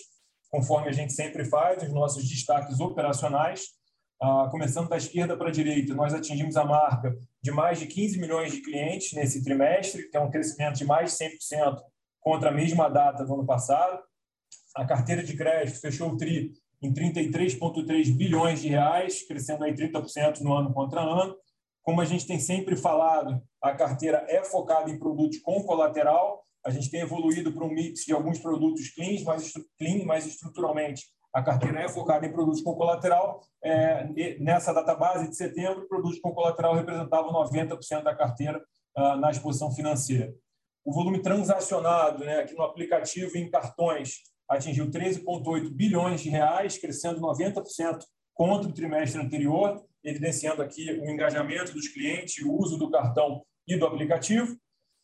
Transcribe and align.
conforme 0.49 0.89
a 0.89 0.91
gente 0.91 1.11
sempre 1.11 1.43
faz, 1.45 1.83
os 1.83 1.93
nossos 1.93 2.23
destaques 2.27 2.79
operacionais. 2.79 3.65
começando 4.51 4.87
da 4.87 4.95
esquerda 4.95 5.35
para 5.35 5.49
a 5.49 5.51
direita, 5.51 5.93
nós 5.93 6.13
atingimos 6.13 6.55
a 6.55 6.63
marca 6.63 7.13
de 7.41 7.51
mais 7.51 7.79
de 7.79 7.87
15 7.87 8.19
milhões 8.19 8.53
de 8.53 8.61
clientes 8.61 9.11
nesse 9.13 9.43
trimestre, 9.43 10.09
que 10.09 10.15
é 10.15 10.19
um 10.19 10.31
crescimento 10.31 10.77
de 10.77 10.85
mais 10.85 11.11
de 11.11 11.25
100% 11.25 11.81
contra 12.21 12.49
a 12.49 12.53
mesma 12.53 12.87
data 12.87 13.25
do 13.25 13.33
ano 13.33 13.45
passado. 13.45 13.99
A 14.75 14.85
carteira 14.85 15.23
de 15.23 15.35
crédito 15.35 15.79
fechou 15.81 16.09
o 16.09 16.17
TRI 16.17 16.53
em 16.83 16.93
33,3 16.93 18.15
bilhões 18.15 18.61
de 18.61 18.67
reais, 18.67 19.25
crescendo 19.25 19.63
aí 19.63 19.73
30% 19.73 20.41
no 20.41 20.53
ano 20.53 20.73
contra 20.73 21.01
ano. 21.01 21.35
Como 21.81 22.01
a 22.01 22.05
gente 22.05 22.27
tem 22.27 22.39
sempre 22.39 22.75
falado, 22.75 23.41
a 23.61 23.73
carteira 23.73 24.25
é 24.27 24.43
focada 24.43 24.91
em 24.91 24.99
produtos 24.99 25.39
com 25.39 25.63
colateral. 25.63 26.43
A 26.65 26.69
gente 26.69 26.91
tem 26.91 27.01
evoluído 27.01 27.51
para 27.51 27.63
um 27.63 27.69
mix 27.69 28.05
de 28.05 28.13
alguns 28.13 28.39
produtos 28.39 28.89
clean, 28.89 29.23
mas, 29.25 29.51
clean, 29.77 30.05
mas 30.05 30.25
estruturalmente 30.25 31.03
a 31.33 31.41
carteira 31.41 31.81
é 31.81 31.89
focada 31.89 32.25
em 32.25 32.31
produtos 32.31 32.61
com 32.61 32.75
colateral. 32.75 33.41
É, 33.63 34.07
nessa 34.39 34.71
data 34.71 34.93
base 34.93 35.27
de 35.27 35.35
setembro, 35.35 35.87
produtos 35.87 36.19
com 36.19 36.31
colateral 36.31 36.75
representavam 36.75 37.33
90% 37.33 38.03
da 38.03 38.15
carteira 38.15 38.63
ah, 38.95 39.15
na 39.15 39.31
exposição 39.31 39.71
financeira. 39.71 40.31
O 40.85 40.93
volume 40.93 41.21
transacionado 41.21 42.23
né, 42.23 42.39
aqui 42.39 42.53
no 42.53 42.61
aplicativo 42.61 43.35
e 43.35 43.41
em 43.41 43.49
cartões 43.49 44.17
atingiu 44.53 44.89
13,8 44.89 45.69
bilhões 45.71 46.21
de 46.21 46.29
reais, 46.29 46.77
crescendo 46.77 47.19
90% 47.19 48.03
contra 48.33 48.69
o 48.69 48.73
trimestre 48.73 49.21
anterior, 49.21 49.83
evidenciando 50.03 50.61
aqui 50.61 50.91
o 50.91 51.09
engajamento 51.09 51.73
dos 51.73 51.87
clientes, 51.87 52.43
o 52.43 52.51
uso 52.53 52.77
do 52.77 52.89
cartão 52.89 53.43
e 53.67 53.77
do 53.77 53.85
aplicativo. 53.85 54.57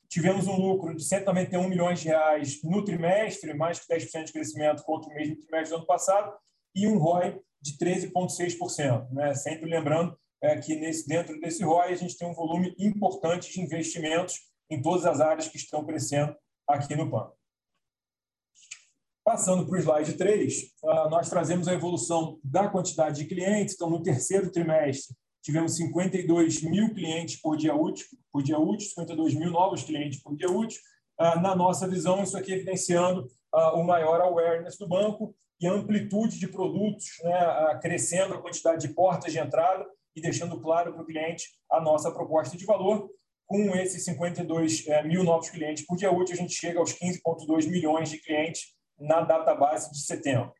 Tivemos 0.09 0.47
um 0.47 0.55
lucro 0.55 0.95
de 0.95 1.03
191 1.03 1.69
milhões 1.69 2.01
de 2.01 2.07
reais 2.07 2.59
no 2.63 2.83
trimestre, 2.83 3.53
mais 3.53 3.79
que 3.79 3.93
10% 3.93 4.25
de 4.25 4.33
crescimento 4.33 4.83
contra 4.83 5.09
o 5.09 5.13
mesmo 5.13 5.38
trimestre 5.38 5.69
do 5.69 5.77
ano 5.77 5.85
passado, 5.85 6.33
e 6.75 6.88
um 6.88 6.97
ROI 6.97 7.39
de 7.61 7.77
13,6%. 7.77 9.11
Né? 9.11 9.33
Sempre 9.35 9.69
lembrando 9.69 10.17
é, 10.41 10.57
que 10.57 10.75
nesse, 10.75 11.07
dentro 11.07 11.39
desse 11.39 11.63
ROI 11.63 11.93
a 11.93 11.95
gente 11.95 12.17
tem 12.17 12.27
um 12.27 12.33
volume 12.33 12.73
importante 12.79 13.51
de 13.51 13.61
investimentos 13.61 14.39
em 14.69 14.81
todas 14.81 15.05
as 15.05 15.19
áreas 15.21 15.47
que 15.47 15.57
estão 15.57 15.85
crescendo 15.85 16.35
aqui 16.67 16.95
no 16.95 17.09
PAN. 17.09 17.31
Passando 19.29 19.63
para 19.63 19.78
o 19.78 19.79
slide 19.79 20.13
3, 20.13 20.72
ah, 20.84 21.07
nós 21.07 21.29
trazemos 21.29 21.67
a 21.67 21.73
evolução 21.75 22.40
da 22.44 22.67
quantidade 22.67 23.22
de 23.22 23.29
clientes. 23.29 23.75
Então, 23.75 23.88
no 23.88 24.01
terceiro 24.01 24.51
trimestre, 24.51 25.16
tivemos 25.44 25.75
52 25.75 26.63
mil 26.63 26.91
clientes 26.95 27.39
por 27.39 27.56
dia 27.56 27.75
útil, 27.75 28.07
por 28.31 28.41
dia 28.41 28.57
útil 28.57 28.88
52 28.88 29.35
mil 29.35 29.51
novos 29.51 29.84
clientes 29.84 30.19
por 30.23 30.35
dia 30.35 30.50
útil. 30.50 30.79
Ah, 31.19 31.39
na 31.39 31.56
nossa 31.56 31.88
visão, 31.88 32.23
isso 32.23 32.35
aqui 32.35 32.53
evidenciando 32.53 33.28
ah, 33.53 33.75
o 33.75 33.84
maior 33.84 34.19
awareness 34.19 34.79
do 34.79 34.88
banco 34.88 35.35
e 35.62 35.68
amplitude 35.68 36.39
de 36.39 36.47
produtos, 36.47 37.06
né, 37.23 37.79
crescendo 37.84 38.34
a 38.34 38.41
quantidade 38.41 38.88
de 38.88 38.95
portas 38.95 39.31
de 39.31 39.38
entrada 39.38 39.85
e 40.16 40.22
deixando 40.22 40.59
claro 40.59 40.91
para 40.91 41.03
o 41.03 41.06
cliente 41.06 41.50
a 41.72 41.79
nossa 41.79 42.12
proposta 42.12 42.57
de 42.57 42.66
valor. 42.66 43.07
Com 43.45 43.75
esses 43.75 44.03
52 44.06 44.88
eh, 44.88 45.03
mil 45.03 45.23
novos 45.23 45.51
clientes 45.51 45.85
por 45.85 45.97
dia 45.97 46.12
útil, 46.12 46.34
a 46.34 46.38
gente 46.38 46.53
chega 46.53 46.79
aos 46.79 46.94
15,2 46.94 47.68
milhões 47.69 48.09
de 48.09 48.18
clientes 48.18 48.78
na 48.99 49.21
database 49.21 49.91
de 49.91 49.99
setembro. 49.99 50.53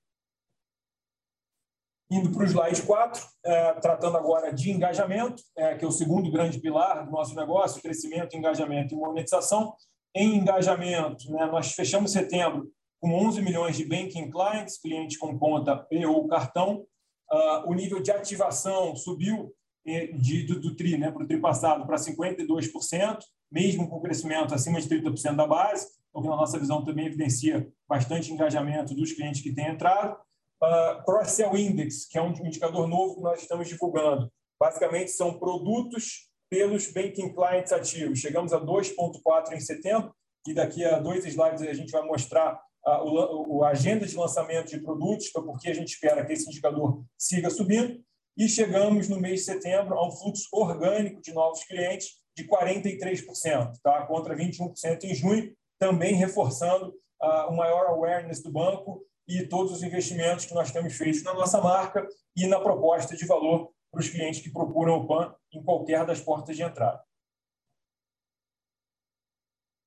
Indo 2.12 2.32
para 2.32 2.44
o 2.44 2.46
slide 2.46 2.82
4, 2.82 3.24
é, 3.46 3.74
tratando 3.74 4.18
agora 4.18 4.52
de 4.52 4.72
engajamento, 4.72 5.44
é, 5.56 5.76
que 5.76 5.86
é 5.86 5.88
o 5.88 5.92
segundo 5.92 6.32
grande 6.32 6.60
pilar 6.60 7.06
do 7.06 7.12
nosso 7.12 7.36
negócio, 7.36 7.82
crescimento, 7.82 8.36
engajamento 8.36 8.96
e 8.96 8.98
monetização. 8.98 9.76
Em 10.16 10.36
engajamento, 10.38 11.32
né, 11.32 11.46
nós 11.46 11.74
fechamos 11.74 12.12
setembro 12.12 12.72
com 13.00 13.14
11 13.14 13.42
milhões 13.44 13.78
de 13.78 13.86
banking 13.86 14.32
clients, 14.32 14.80
clientes 14.82 15.18
com 15.18 15.38
conta 15.38 15.86
e 15.92 16.04
ou 16.06 16.28
cartão. 16.28 16.86
Uh, 17.32 17.70
o 17.70 17.74
nível 17.76 18.02
de 18.02 18.12
ativação 18.12 18.96
subiu 18.96 19.54
de, 19.86 20.44
do, 20.44 20.60
do 20.60 20.76
TRI 20.76 20.98
né, 20.98 21.12
para 21.12 21.24
o 21.24 21.28
TRI 21.28 21.40
passado 21.40 21.86
para 21.86 21.96
52%, 21.96 23.20
mesmo 23.52 23.90
com 23.90 24.02
crescimento 24.02 24.54
acima 24.54 24.80
de 24.80 24.88
30% 24.88 25.36
da 25.36 25.48
base 25.48 26.00
o 26.14 26.22
que 26.22 26.28
na 26.28 26.36
nossa 26.36 26.60
visão 26.60 26.84
também 26.84 27.06
evidencia 27.06 27.68
bastante 27.88 28.32
engajamento 28.32 28.94
dos 28.94 29.14
clientes 29.14 29.42
que 29.42 29.54
têm 29.54 29.70
entrado. 29.70 30.18
Uh, 30.62 31.04
Cross-Sell 31.06 31.56
Index, 31.56 32.06
que 32.06 32.18
é 32.18 32.22
um 32.22 32.32
indicador 32.32 32.88
novo 32.88 33.16
que 33.16 33.22
nós 33.22 33.42
estamos 33.42 33.68
divulgando. 33.68 34.32
Basicamente, 34.60 35.12
são 35.12 35.40
produtos 35.40 36.30
pelos 36.50 36.92
banking 36.92 37.34
clients 37.34 37.72
ativos. 37.72 38.20
Chegamos 38.20 38.52
a 38.52 38.60
2,4 38.60 39.54
em 39.54 39.60
setembro, 39.60 40.14
e 40.48 40.54
daqui 40.54 40.84
a 40.84 41.00
dois 41.00 41.26
slides 41.26 41.62
a 41.62 41.74
gente 41.74 41.92
vai 41.92 42.04
mostrar 42.04 42.60
a, 42.86 43.04
o, 43.04 43.64
a 43.64 43.70
agenda 43.70 44.06
de 44.06 44.18
lançamento 44.18 44.70
de 44.70 44.82
produtos, 44.82 45.30
porque 45.30 45.70
a 45.70 45.74
gente 45.74 45.90
espera 45.90 46.26
que 46.26 46.34
esse 46.34 46.48
indicador 46.50 47.04
siga 47.18 47.50
subindo. 47.50 48.02
E 48.38 48.48
chegamos 48.48 49.08
no 49.08 49.20
mês 49.20 49.42
de 49.42 49.46
setembro 49.46 49.96
a 49.96 50.08
um 50.08 50.12
fluxo 50.12 50.48
orgânico 50.52 51.22
de 51.22 51.34
novos 51.34 51.64
clientes 51.66 52.19
de 52.40 52.48
43%, 52.48 53.74
tá? 53.84 54.06
contra 54.06 54.36
21% 54.36 55.04
em 55.04 55.14
junho, 55.14 55.54
também 55.78 56.14
reforçando 56.14 56.90
uh, 57.22 57.50
o 57.50 57.56
maior 57.56 57.88
awareness 57.88 58.42
do 58.42 58.52
banco 58.52 59.06
e 59.28 59.46
todos 59.46 59.74
os 59.74 59.84
investimentos 59.84 60.46
que 60.46 60.54
nós 60.54 60.72
temos 60.72 60.96
feito 60.96 61.24
na 61.24 61.34
nossa 61.34 61.62
marca 61.62 62.08
e 62.36 62.48
na 62.48 62.60
proposta 62.60 63.16
de 63.16 63.26
valor 63.26 63.72
para 63.92 64.00
os 64.00 64.10
clientes 64.10 64.42
que 64.42 64.52
procuram 64.52 64.96
o 64.96 65.08
PAN 65.08 65.36
em 65.54 65.64
qualquer 65.64 66.06
das 66.06 66.22
portas 66.22 66.56
de 66.56 66.64
entrada. 66.64 67.04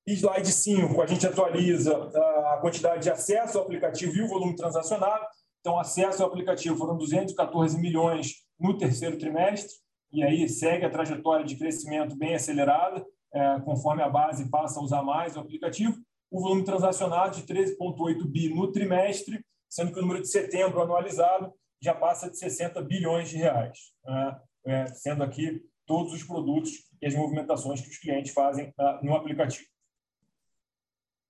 Slide 0.05 0.51
5, 0.51 1.01
a 1.01 1.07
gente 1.07 1.25
atualiza 1.25 1.95
ah, 1.95 2.55
a 2.55 2.57
quantidade 2.59 3.03
de 3.03 3.09
acesso 3.09 3.57
ao 3.57 3.63
aplicativo 3.63 4.13
e 4.15 4.21
o 4.21 4.27
volume 4.27 4.55
transacionado. 4.55 5.25
Então, 5.61 5.79
acesso 5.79 6.21
ao 6.21 6.29
aplicativo 6.29 6.77
foram 6.77 6.97
214 6.97 7.79
milhões 7.79 8.43
no 8.59 8.77
terceiro 8.77 9.17
trimestre, 9.17 9.73
e 10.13 10.23
aí 10.23 10.47
segue 10.47 10.85
a 10.85 10.89
trajetória 10.89 11.43
de 11.43 11.57
crescimento 11.57 12.15
bem 12.15 12.35
acelerada, 12.35 13.03
é, 13.33 13.59
conforme 13.61 14.03
a 14.03 14.09
base 14.09 14.47
passa 14.49 14.79
a 14.79 14.83
usar 14.83 15.01
mais 15.01 15.35
o 15.35 15.39
aplicativo. 15.39 15.99
O 16.29 16.39
volume 16.39 16.63
transacionado 16.63 17.35
de 17.35 17.43
13,8 17.43 18.23
bi 18.25 18.53
no 18.53 18.71
trimestre, 18.71 19.43
sendo 19.67 19.91
que 19.91 19.97
o 19.97 20.01
número 20.03 20.21
de 20.21 20.29
setembro 20.29 20.81
anualizado 20.81 21.51
já 21.81 21.95
passa 21.95 22.29
de 22.29 22.37
60 22.37 22.79
bilhões 22.83 23.29
de 23.29 23.37
reais, 23.37 23.91
né? 24.05 24.39
é, 24.65 24.85
sendo 24.85 25.23
aqui 25.23 25.61
todos 25.85 26.13
os 26.13 26.23
produtos 26.23 26.71
e 27.01 27.07
as 27.07 27.15
movimentações 27.15 27.81
que 27.81 27.89
os 27.89 27.97
clientes 27.97 28.31
fazem 28.31 28.71
tá, 28.73 28.99
no 29.03 29.15
aplicativo. 29.15 29.65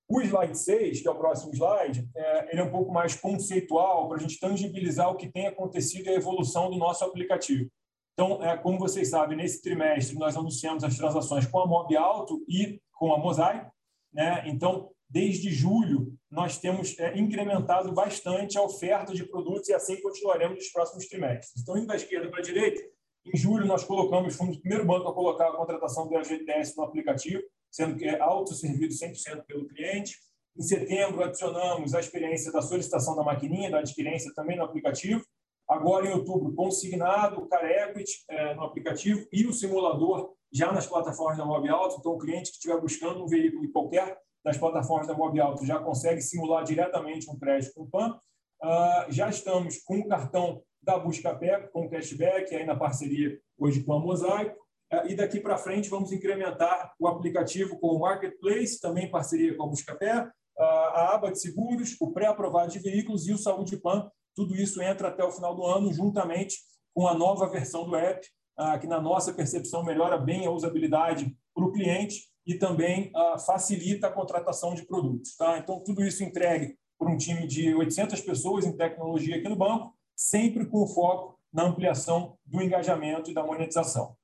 O 0.06 0.20
slide 0.20 0.56
6, 0.56 1.00
que 1.00 1.08
é 1.08 1.10
o 1.10 1.18
próximo 1.18 1.54
slide, 1.54 2.08
é, 2.14 2.52
ele 2.52 2.60
é 2.60 2.64
um 2.64 2.70
pouco 2.70 2.92
mais 2.92 3.16
conceitual 3.16 4.06
para 4.06 4.18
a 4.18 4.20
gente 4.20 4.38
tangibilizar 4.38 5.10
o 5.10 5.16
que 5.16 5.32
tem 5.32 5.46
acontecido 5.46 6.06
e 6.06 6.10
a 6.10 6.14
evolução 6.14 6.70
do 6.70 6.76
nosso 6.76 7.02
aplicativo. 7.02 7.70
Então, 8.14 8.42
é, 8.42 8.56
como 8.56 8.78
vocês 8.78 9.10
sabem, 9.10 9.36
nesse 9.36 9.60
trimestre 9.60 10.16
nós 10.16 10.36
anunciamos 10.36 10.84
as 10.84 10.96
transações 10.96 11.46
com 11.46 11.60
a 11.60 11.66
Mob 11.66 11.96
Alto 11.96 12.44
e 12.48 12.80
com 12.92 13.12
a 13.12 13.18
Mosaic. 13.18 13.68
Né? 14.12 14.44
Então, 14.46 14.90
desde 15.10 15.52
julho, 15.52 16.16
nós 16.30 16.58
temos 16.58 16.98
é, 16.98 17.18
incrementado 17.18 17.92
bastante 17.92 18.56
a 18.56 18.62
oferta 18.62 19.12
de 19.12 19.24
produtos 19.24 19.68
e 19.68 19.74
assim 19.74 20.00
continuaremos 20.00 20.56
nos 20.56 20.68
próximos 20.68 21.06
trimestres. 21.06 21.60
Então, 21.60 21.76
indo 21.76 21.88
da 21.88 21.96
esquerda 21.96 22.30
para 22.30 22.38
a 22.38 22.42
direita, 22.42 22.80
em 23.26 23.36
julho 23.36 23.66
nós 23.66 23.84
colocamos, 23.84 24.36
fomos 24.36 24.56
o 24.56 24.60
primeiro 24.60 24.86
banco 24.86 25.08
a 25.08 25.14
colocar 25.14 25.48
a 25.48 25.56
contratação 25.56 26.08
do 26.08 26.24
FGTS 26.24 26.76
no 26.76 26.84
aplicativo, 26.84 27.42
sendo 27.70 27.96
que 27.96 28.04
é 28.04 28.20
autosservido 28.20 28.94
100% 28.94 29.44
pelo 29.46 29.66
cliente. 29.66 30.16
Em 30.56 30.62
setembro, 30.62 31.24
adicionamos 31.24 31.94
a 31.94 32.00
experiência 32.00 32.52
da 32.52 32.62
solicitação 32.62 33.16
da 33.16 33.24
maquininha, 33.24 33.70
da 33.70 33.80
adquirência 33.80 34.32
também 34.34 34.56
no 34.56 34.64
aplicativo. 34.64 35.24
Agora, 35.68 36.06
em 36.06 36.12
outubro, 36.12 36.54
consignado 36.54 37.40
o 37.40 37.48
Car 37.48 37.64
é, 37.64 38.54
no 38.54 38.64
aplicativo 38.64 39.26
e 39.32 39.46
o 39.46 39.52
simulador 39.52 40.34
já 40.52 40.70
nas 40.70 40.86
plataformas 40.86 41.38
da 41.38 41.44
Mob 41.44 41.68
Auto. 41.68 41.96
Então, 41.98 42.12
o 42.12 42.18
cliente 42.18 42.50
que 42.50 42.56
estiver 42.56 42.80
buscando 42.80 43.24
um 43.24 43.26
veículo 43.26 43.70
qualquer 43.72 44.18
das 44.44 44.58
plataformas 44.58 45.06
da 45.06 45.14
Mob 45.14 45.40
Auto 45.40 45.64
já 45.64 45.78
consegue 45.78 46.20
simular 46.20 46.62
diretamente 46.64 47.30
um 47.30 47.38
crédito 47.38 47.74
com 47.74 47.82
o 47.82 47.90
PAN. 47.90 48.20
Uh, 48.62 49.10
já 49.10 49.28
estamos 49.28 49.78
com 49.82 49.98
o 49.98 50.08
cartão 50.08 50.62
da 50.82 50.98
Buscapé, 50.98 51.60
com 51.72 51.88
cashback, 51.88 52.54
aí 52.54 52.64
na 52.64 52.76
parceria 52.76 53.38
hoje 53.58 53.82
com 53.82 53.94
a 53.94 53.98
Mosaico. 53.98 54.56
Uh, 54.92 55.08
e 55.08 55.14
daqui 55.14 55.40
para 55.40 55.56
frente 55.56 55.88
vamos 55.88 56.12
incrementar 56.12 56.94
o 57.00 57.08
aplicativo 57.08 57.78
com 57.80 57.88
o 57.88 58.00
Marketplace, 58.00 58.80
também 58.80 59.10
parceria 59.10 59.56
com 59.56 59.64
a 59.64 59.66
Buscapé, 59.66 60.20
uh, 60.20 60.62
a 60.62 61.14
aba 61.14 61.32
de 61.32 61.40
seguros, 61.40 61.96
o 61.98 62.12
pré-aprovado 62.12 62.70
de 62.70 62.78
veículos 62.78 63.26
e 63.26 63.32
o 63.32 63.38
Saúde 63.38 63.78
Plan, 63.78 64.10
tudo 64.34 64.54
isso 64.54 64.82
entra 64.82 65.08
até 65.08 65.24
o 65.24 65.32
final 65.32 65.54
do 65.54 65.64
ano, 65.64 65.92
juntamente 65.92 66.58
com 66.94 67.06
a 67.06 67.14
nova 67.14 67.48
versão 67.48 67.84
do 67.84 67.96
app, 67.96 68.26
ah, 68.56 68.78
que, 68.78 68.86
na 68.86 69.00
nossa 69.00 69.32
percepção, 69.32 69.84
melhora 69.84 70.16
bem 70.16 70.46
a 70.46 70.50
usabilidade 70.50 71.36
para 71.54 71.64
o 71.64 71.72
cliente 71.72 72.28
e 72.46 72.54
também 72.54 73.10
ah, 73.14 73.38
facilita 73.38 74.06
a 74.06 74.12
contratação 74.12 74.74
de 74.74 74.86
produtos. 74.86 75.36
Tá? 75.36 75.58
Então, 75.58 75.82
tudo 75.82 76.04
isso 76.04 76.22
entregue 76.22 76.76
por 76.98 77.08
um 77.08 77.16
time 77.16 77.46
de 77.46 77.74
800 77.74 78.20
pessoas 78.20 78.64
em 78.64 78.76
tecnologia 78.76 79.36
aqui 79.36 79.48
no 79.48 79.56
banco, 79.56 79.94
sempre 80.16 80.66
com 80.66 80.86
foco 80.86 81.38
na 81.52 81.64
ampliação 81.64 82.38
do 82.44 82.62
engajamento 82.62 83.30
e 83.30 83.34
da 83.34 83.44
monetização. 83.44 84.16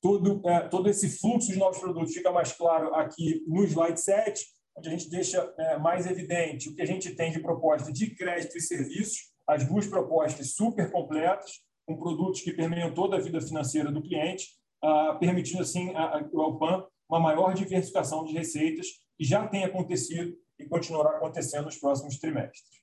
Todo, 0.00 0.46
é, 0.48 0.68
todo 0.68 0.88
esse 0.88 1.08
fluxo 1.08 1.52
de 1.52 1.58
novos 1.58 1.78
produtos 1.78 2.12
fica 2.12 2.32
mais 2.32 2.52
claro 2.52 2.94
aqui 2.94 3.44
no 3.46 3.62
slide 3.64 4.00
7 4.00 4.44
onde 4.76 4.88
a 4.88 4.90
gente 4.92 5.10
deixa 5.10 5.52
é, 5.58 5.78
mais 5.78 6.06
evidente 6.06 6.68
o 6.68 6.74
que 6.74 6.82
a 6.82 6.86
gente 6.86 7.14
tem 7.14 7.32
de 7.32 7.40
proposta 7.40 7.92
de 7.92 8.14
crédito 8.14 8.56
e 8.56 8.60
serviços, 8.60 9.32
as 9.46 9.66
duas 9.66 9.86
propostas 9.86 10.54
super 10.54 10.90
completas, 10.90 11.60
com 11.86 11.98
produtos 11.98 12.40
que 12.40 12.52
permeiam 12.52 12.94
toda 12.94 13.16
a 13.16 13.20
vida 13.20 13.40
financeira 13.40 13.90
do 13.90 14.02
cliente, 14.02 14.46
ah, 14.82 15.16
permitindo, 15.18 15.62
assim, 15.62 15.92
ao 15.94 16.58
PAN 16.58 16.86
uma 17.08 17.20
maior 17.20 17.52
diversificação 17.54 18.24
de 18.24 18.32
receitas, 18.32 18.86
que 19.18 19.24
já 19.24 19.46
tem 19.46 19.64
acontecido 19.64 20.34
e 20.58 20.66
continuará 20.66 21.16
acontecendo 21.16 21.66
nos 21.66 21.76
próximos 21.76 22.18
trimestres. 22.18 22.82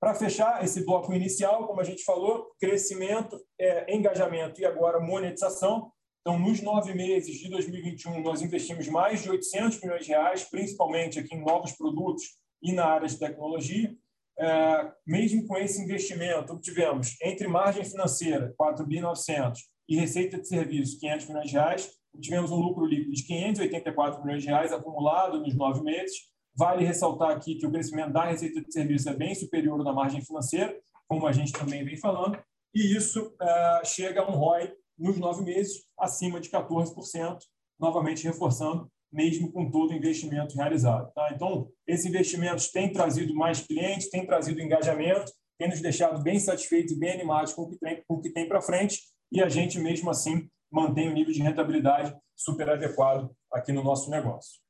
Para 0.00 0.14
fechar 0.14 0.64
esse 0.64 0.84
bloco 0.84 1.14
inicial, 1.14 1.64
como 1.66 1.80
a 1.80 1.84
gente 1.84 2.02
falou, 2.02 2.52
crescimento, 2.58 3.38
é, 3.56 3.94
engajamento 3.94 4.60
e 4.60 4.64
agora 4.64 4.98
monetização. 4.98 5.92
Então, 6.22 6.38
nos 6.38 6.62
nove 6.62 6.94
meses 6.94 7.36
de 7.36 7.50
2021, 7.50 8.22
nós 8.22 8.42
investimos 8.42 8.86
mais 8.88 9.22
de 9.22 9.30
800 9.30 9.80
milhões 9.80 10.06
de 10.06 10.12
reais, 10.12 10.44
principalmente 10.48 11.18
aqui 11.18 11.34
em 11.34 11.44
novos 11.44 11.72
produtos 11.72 12.22
e 12.62 12.72
na 12.72 12.86
área 12.86 13.08
de 13.08 13.18
tecnologia. 13.18 13.92
É, 14.38 14.92
mesmo 15.04 15.46
com 15.48 15.56
esse 15.58 15.82
investimento, 15.82 16.52
obtivemos 16.52 17.16
entre 17.20 17.48
margem 17.48 17.84
financeira, 17.84 18.54
4.900, 18.56 19.58
e 19.88 19.96
receita 19.96 20.38
de 20.38 20.46
serviço, 20.46 20.98
500 21.00 21.26
milhões 21.26 21.48
de 21.48 21.52
reais, 21.52 21.90
tivemos 22.20 22.50
um 22.50 22.56
lucro 22.56 22.86
líquido 22.86 23.12
de 23.12 23.24
584 23.24 24.22
milhões 24.22 24.42
de 24.42 24.48
reais 24.48 24.72
acumulado 24.72 25.40
nos 25.40 25.54
nove 25.56 25.82
meses. 25.82 26.16
Vale 26.54 26.84
ressaltar 26.84 27.30
aqui 27.30 27.56
que 27.56 27.66
o 27.66 27.70
crescimento 27.70 28.12
da 28.12 28.26
receita 28.26 28.60
de 28.60 28.72
serviço 28.72 29.08
é 29.08 29.14
bem 29.14 29.34
superior 29.34 29.82
da 29.82 29.92
margem 29.92 30.22
financeira, 30.22 30.78
como 31.08 31.26
a 31.26 31.32
gente 31.32 31.52
também 31.52 31.84
vem 31.84 31.96
falando, 31.96 32.38
e 32.74 32.96
isso 32.96 33.34
é, 33.40 33.82
chega 33.84 34.22
a 34.22 34.30
um 34.30 34.34
ROI 34.34 34.72
nos 34.98 35.18
nove 35.18 35.42
meses, 35.42 35.84
acima 35.98 36.40
de 36.40 36.50
14%, 36.50 37.38
novamente 37.78 38.24
reforçando, 38.24 38.90
mesmo 39.12 39.52
com 39.52 39.70
todo 39.70 39.90
o 39.90 39.94
investimento 39.94 40.56
realizado. 40.56 41.12
Tá? 41.12 41.30
Então, 41.34 41.68
esses 41.86 42.06
investimentos 42.06 42.70
têm 42.70 42.92
trazido 42.92 43.34
mais 43.34 43.60
clientes, 43.60 44.08
têm 44.08 44.26
trazido 44.26 44.60
engajamento, 44.60 45.30
têm 45.58 45.68
nos 45.68 45.80
deixado 45.80 46.22
bem 46.22 46.38
satisfeitos 46.38 46.92
e 46.92 46.98
bem 46.98 47.12
animados 47.12 47.52
com 47.52 47.62
o 47.62 47.68
que 47.68 47.78
tem, 47.78 48.02
tem 48.32 48.48
para 48.48 48.62
frente, 48.62 49.00
e 49.30 49.42
a 49.42 49.48
gente, 49.48 49.78
mesmo 49.78 50.10
assim, 50.10 50.48
mantém 50.70 51.08
um 51.08 51.12
nível 51.12 51.32
de 51.32 51.42
rentabilidade 51.42 52.14
super 52.34 52.68
adequado 52.70 53.30
aqui 53.52 53.72
no 53.72 53.84
nosso 53.84 54.10
negócio. 54.10 54.60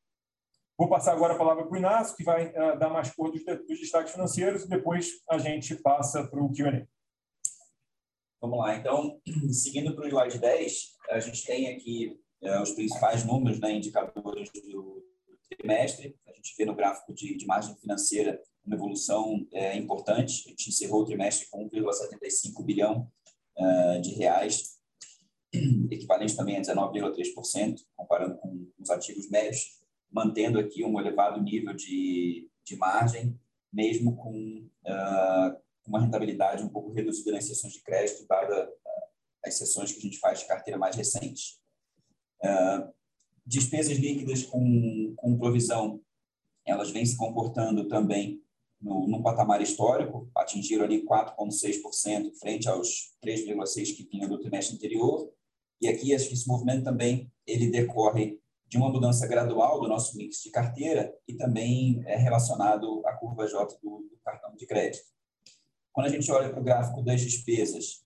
Vou 0.77 0.89
passar 0.89 1.13
agora 1.13 1.35
a 1.35 1.39
palavra 1.39 1.65
para 1.65 1.75
o 1.75 1.77
Inácio, 1.77 2.17
que 2.17 2.25
vai 2.25 2.49
uh, 2.49 2.79
dar 2.79 2.91
mais 2.91 3.11
cor 3.15 3.31
dos, 3.31 3.45
dos 3.45 3.79
destaques 3.79 4.13
financeiros, 4.13 4.65
e 4.65 4.69
depois 4.69 5.11
a 5.31 5.39
gente 5.39 5.77
passa 5.77 6.27
para 6.27 6.43
o 6.43 6.51
Q&A. 6.53 6.87
Vamos 8.43 8.59
lá, 8.59 8.77
então, 8.77 9.21
seguindo 9.53 9.95
para 9.95 10.05
o 10.05 10.09
slide 10.09 10.41
10, 10.41 10.97
a 11.11 11.21
gente 11.21 11.47
tem 11.47 11.69
aqui 11.69 12.19
é, 12.43 12.61
os 12.61 12.73
principais 12.73 13.25
números, 13.25 13.61
né, 13.61 13.71
indicadores 13.73 14.51
do 14.51 15.07
trimestre. 15.49 16.17
A 16.27 16.33
gente 16.33 16.53
vê 16.59 16.65
no 16.65 16.75
gráfico 16.75 17.15
de, 17.15 17.37
de 17.37 17.47
margem 17.47 17.77
financeira 17.77 18.43
uma 18.67 18.75
evolução 18.75 19.47
é, 19.53 19.77
importante. 19.77 20.43
A 20.47 20.51
gente 20.51 20.71
encerrou 20.71 21.03
o 21.03 21.05
trimestre 21.05 21.47
com 21.51 21.71
1,75 21.71 22.65
bilhão 22.65 23.09
uh, 23.57 24.01
de 24.01 24.11
reais, 24.15 24.77
equivalente 25.89 26.35
também 26.35 26.57
a 26.57 26.61
19,3%, 26.61 27.77
comparando 27.97 28.39
com 28.39 28.67
os 28.77 28.91
ativos 28.91 29.31
médios, 29.31 29.81
mantendo 30.11 30.59
aqui 30.59 30.83
um 30.85 30.99
elevado 30.99 31.41
nível 31.41 31.75
de, 31.75 32.51
de 32.65 32.75
margem, 32.75 33.39
mesmo 33.73 34.17
com 34.17 34.69
uh, 34.85 35.62
uma 35.87 36.01
rentabilidade 36.01 36.63
um 36.63 36.69
pouco 36.69 36.93
reduzida 36.93 37.33
nas 37.33 37.45
sessões 37.45 37.73
de 37.73 37.83
crédito, 37.83 38.27
dada 38.29 38.71
ah, 38.87 39.09
as 39.47 39.55
sessões 39.59 39.93
que 39.93 39.99
a 39.99 40.03
gente 40.03 40.19
faz 40.19 40.41
de 40.41 40.47
carteira 40.47 40.79
mais 40.79 40.97
recentes. 40.97 41.61
Uh, 42.45 42.93
despesas 43.47 43.99
líquidas 43.99 44.45
com, 44.45 45.15
com 45.17 45.39
provisão, 45.39 46.01
elas 46.65 46.91
vêm 46.91 47.05
se 47.05 47.17
comportando 47.17 47.89
também 47.89 48.41
no, 48.81 49.07
num 49.07 49.23
patamar 49.23 49.61
histórico, 49.61 50.31
atingiram 50.37 50.85
ali 50.85 51.05
4,6% 51.05 52.33
frente 52.39 52.69
aos 52.69 53.13
3,6% 53.25 53.97
que 53.97 54.05
tinha 54.05 54.29
no 54.29 54.39
trimestre 54.39 54.77
anterior, 54.77 55.33
e 55.81 55.89
aqui 55.89 56.13
esse 56.13 56.47
movimento 56.47 56.85
também 56.85 57.33
ele 57.47 57.71
decorre 57.71 58.41
de 58.69 58.79
uma 58.79 58.89
mudança 58.89 59.27
gradual 59.27 59.81
do 59.81 59.89
nosso 59.89 60.17
mix 60.17 60.41
de 60.43 60.51
carteira 60.51 61.13
e 61.29 61.35
também 61.35 62.03
é 62.07 62.17
relacionado 62.17 63.07
à 63.07 63.13
curva 63.13 63.47
J 63.47 63.79
do, 63.83 64.09
do 64.11 64.19
cartão 64.25 64.55
de 64.57 64.65
crédito. 64.67 65.05
Quando 65.93 66.07
a 66.07 66.11
gente 66.11 66.31
olha 66.31 66.51
para 66.51 66.61
o 66.61 66.65
gráfico 66.65 67.03
das 67.03 67.21
despesas, 67.21 68.05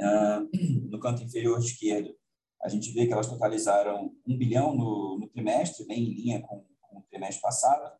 uh, 0.00 0.48
no 0.88 1.00
canto 1.00 1.22
inferior 1.22 1.58
esquerdo, 1.58 2.14
a 2.62 2.68
gente 2.68 2.92
vê 2.92 3.06
que 3.06 3.12
elas 3.12 3.26
totalizaram 3.26 4.14
um 4.26 4.36
bilhão 4.36 4.74
no, 4.74 5.18
no 5.18 5.28
trimestre, 5.28 5.86
bem 5.86 6.04
em 6.04 6.14
linha 6.14 6.40
com, 6.42 6.64
com 6.80 6.98
o 6.98 7.02
trimestre 7.10 7.40
passado. 7.40 7.96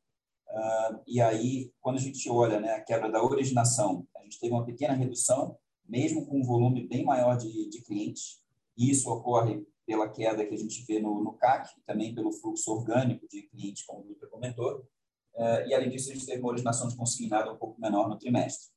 Uh, 0.49 1.01
e 1.07 1.21
aí, 1.21 1.73
quando 1.81 1.97
a 1.97 2.01
gente 2.01 2.29
olha 2.29 2.61
né, 2.61 2.75
a 2.75 2.81
quebra 2.81 3.11
da 3.11 3.23
originação, 3.23 4.07
a 4.17 4.23
gente 4.23 4.39
teve 4.39 4.53
uma 4.53 4.67
pequena 4.67 4.95
redução, 4.95 5.57
mesmo 5.89 6.27
com 6.27 6.41
um 6.41 6.45
volume 6.45 6.87
bem 6.87 7.05
maior 7.05 7.37
de, 7.37 7.69
de 7.69 7.83
clientes. 7.83 8.41
E 8.77 8.91
isso 8.91 9.11
ocorre 9.11 9.65
pela 9.87 10.09
queda 10.09 10.47
que 10.47 10.55
a 10.55 10.59
gente 10.59 10.85
vê 10.85 11.01
no, 11.01 11.25
no 11.25 11.33
CAC, 11.33 11.69
e 11.79 11.83
também 11.83 12.15
pelo 12.15 12.33
fluxo 12.33 12.71
orgânico 12.71 13.27
de 13.29 13.43
clientes, 13.43 13.83
como 13.85 14.03
o 14.03 14.05
Dutra 14.05 14.29
comentou. 14.29 14.87
Uh, 15.35 15.67
e, 15.67 15.75
além 15.75 15.89
disso, 15.89 16.11
a 16.11 16.15
gente 16.15 16.27
teve 16.27 16.41
uma 16.41 16.51
originação 16.51 16.87
de 16.87 16.97
consignado 16.97 17.51
um 17.51 17.57
pouco 17.57 17.81
menor 17.81 18.09
no 18.09 18.19
trimestre. 18.19 18.69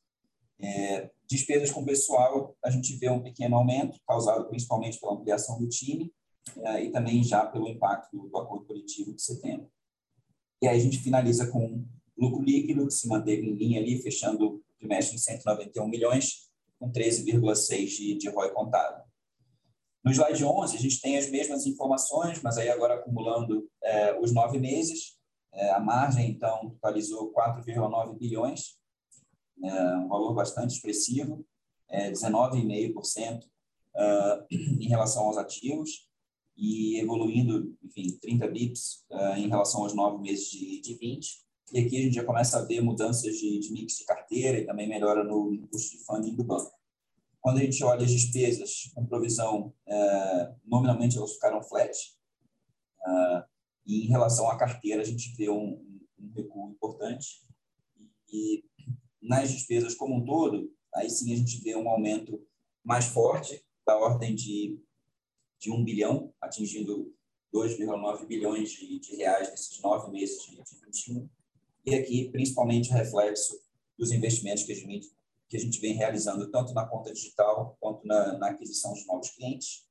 É, 0.61 1.09
despesas 1.27 1.71
com 1.71 1.83
pessoal, 1.83 2.55
a 2.63 2.69
gente 2.69 2.95
vê 2.95 3.09
um 3.09 3.21
pequeno 3.21 3.55
aumento, 3.55 3.99
causado 4.07 4.47
principalmente 4.47 4.99
pela 4.99 5.13
ampliação 5.13 5.59
do 5.59 5.67
time 5.67 6.13
é, 6.57 6.83
e 6.83 6.91
também 6.91 7.23
já 7.23 7.45
pelo 7.45 7.67
impacto 7.67 8.09
do, 8.11 8.29
do 8.29 8.37
acordo 8.37 8.65
coletivo 8.65 9.13
de 9.13 9.21
setembro. 9.21 9.69
E 10.61 10.67
aí 10.67 10.77
a 10.77 10.81
gente 10.81 10.99
finaliza 10.99 11.47
com 11.47 11.85
Lucro 12.17 12.43
líquido 12.43 12.87
que 12.87 12.93
se 12.93 13.07
manteve 13.07 13.45
em 13.45 13.53
linha 13.53 13.81
ali, 13.81 14.01
fechando 14.01 14.55
o 14.55 14.63
trimestre 14.79 15.15
em 15.15 15.19
191 15.19 15.87
milhões, 15.87 16.49
com 16.79 16.91
13,6 16.91 17.85
de, 17.87 18.15
de 18.15 18.29
ROI 18.29 18.51
contábil. 18.51 19.03
No 20.03 20.11
slide 20.11 20.43
11, 20.43 20.75
a 20.75 20.79
gente 20.79 20.99
tem 20.99 21.17
as 21.17 21.29
mesmas 21.29 21.65
informações, 21.65 22.41
mas 22.41 22.57
aí 22.57 22.69
agora 22.69 22.95
acumulando 22.95 23.69
é, 23.81 24.19
os 24.19 24.33
nove 24.33 24.59
meses. 24.59 25.17
É, 25.53 25.69
a 25.71 25.79
margem, 25.79 26.29
então, 26.29 26.71
totalizou 26.71 27.31
4,9 27.33 28.17
bilhões, 28.17 28.77
é, 29.61 29.97
um 29.97 30.07
valor 30.07 30.33
bastante 30.33 30.75
expressivo, 30.75 31.45
é, 31.89 32.11
19,5% 32.11 33.43
uh, 33.95 34.45
em 34.49 34.87
relação 34.87 35.23
aos 35.23 35.37
ativos 35.37 36.09
e 36.55 36.99
evoluindo, 36.99 37.75
enfim, 37.83 38.17
30 38.19 38.47
bips 38.47 39.05
uh, 39.11 39.37
em 39.37 39.47
relação 39.47 39.83
aos 39.83 39.93
nove 39.93 40.21
meses 40.21 40.49
de, 40.49 40.81
de 40.81 40.95
20. 40.95 41.43
E 41.71 41.79
aqui 41.79 41.97
a 41.97 42.01
gente 42.01 42.15
já 42.15 42.23
começa 42.23 42.59
a 42.59 42.63
ver 42.63 42.81
mudanças 42.81 43.35
de, 43.37 43.59
de 43.59 43.71
mix 43.71 43.97
de 43.97 44.05
carteira 44.05 44.59
e 44.59 44.65
também 44.65 44.87
melhora 44.87 45.23
no, 45.23 45.51
no 45.51 45.67
custo 45.67 45.97
de 45.97 46.03
funding 46.03 46.35
do 46.35 46.43
banco. 46.43 46.71
Quando 47.41 47.57
a 47.57 47.61
gente 47.61 47.83
olha 47.83 48.05
as 48.05 48.11
despesas 48.11 48.91
com 48.93 49.05
provisão, 49.05 49.73
uh, 49.87 50.55
nominalmente 50.65 51.17
elas 51.17 51.33
ficaram 51.33 51.61
flat. 51.63 51.95
e 53.85 54.05
em 54.05 54.07
relação 54.07 54.49
à 54.49 54.57
carteira, 54.57 55.01
a 55.01 55.05
gente 55.05 55.35
vê 55.35 55.49
um, 55.49 55.99
um 56.19 56.31
recuo 56.35 56.69
importante. 56.69 57.43
E 58.31 58.63
nas 59.23 59.51
despesas 59.51 59.95
como 59.95 60.17
um 60.17 60.25
todo, 60.25 60.71
aí 60.93 61.09
sim 61.09 61.33
a 61.33 61.37
gente 61.37 61.61
vê 61.61 61.75
um 61.75 61.89
aumento 61.89 62.39
mais 62.83 63.05
forte, 63.05 63.63
da 63.85 63.97
ordem 63.97 64.35
de, 64.35 64.79
de 65.59 65.71
1 65.71 65.83
bilhão, 65.83 66.33
atingindo 66.41 67.13
2,9 67.53 68.25
bilhões 68.25 68.71
de, 68.71 68.99
de, 68.99 69.15
reais 69.15 69.49
nesses 69.49 69.81
nove 69.81 70.11
meses 70.11 70.43
de, 70.45 70.55
de 70.55 70.85
21. 70.85 71.29
E 71.85 71.95
aqui, 71.95 72.29
principalmente, 72.31 72.89
o 72.89 72.93
reflexo 72.93 73.59
dos 73.97 74.11
investimentos 74.11 74.63
que 74.63 74.71
a 74.71 74.75
gente, 74.75 75.11
que 75.49 75.57
a 75.57 75.59
gente 75.59 75.79
vem 75.79 75.93
realizando, 75.93 76.49
tanto 76.49 76.73
na 76.73 76.85
conta 76.85 77.13
digital 77.13 77.77
quanto 77.79 78.05
na, 78.07 78.37
na 78.37 78.49
aquisição 78.49 78.93
de 78.93 79.05
novos 79.05 79.31
clientes. 79.31 79.85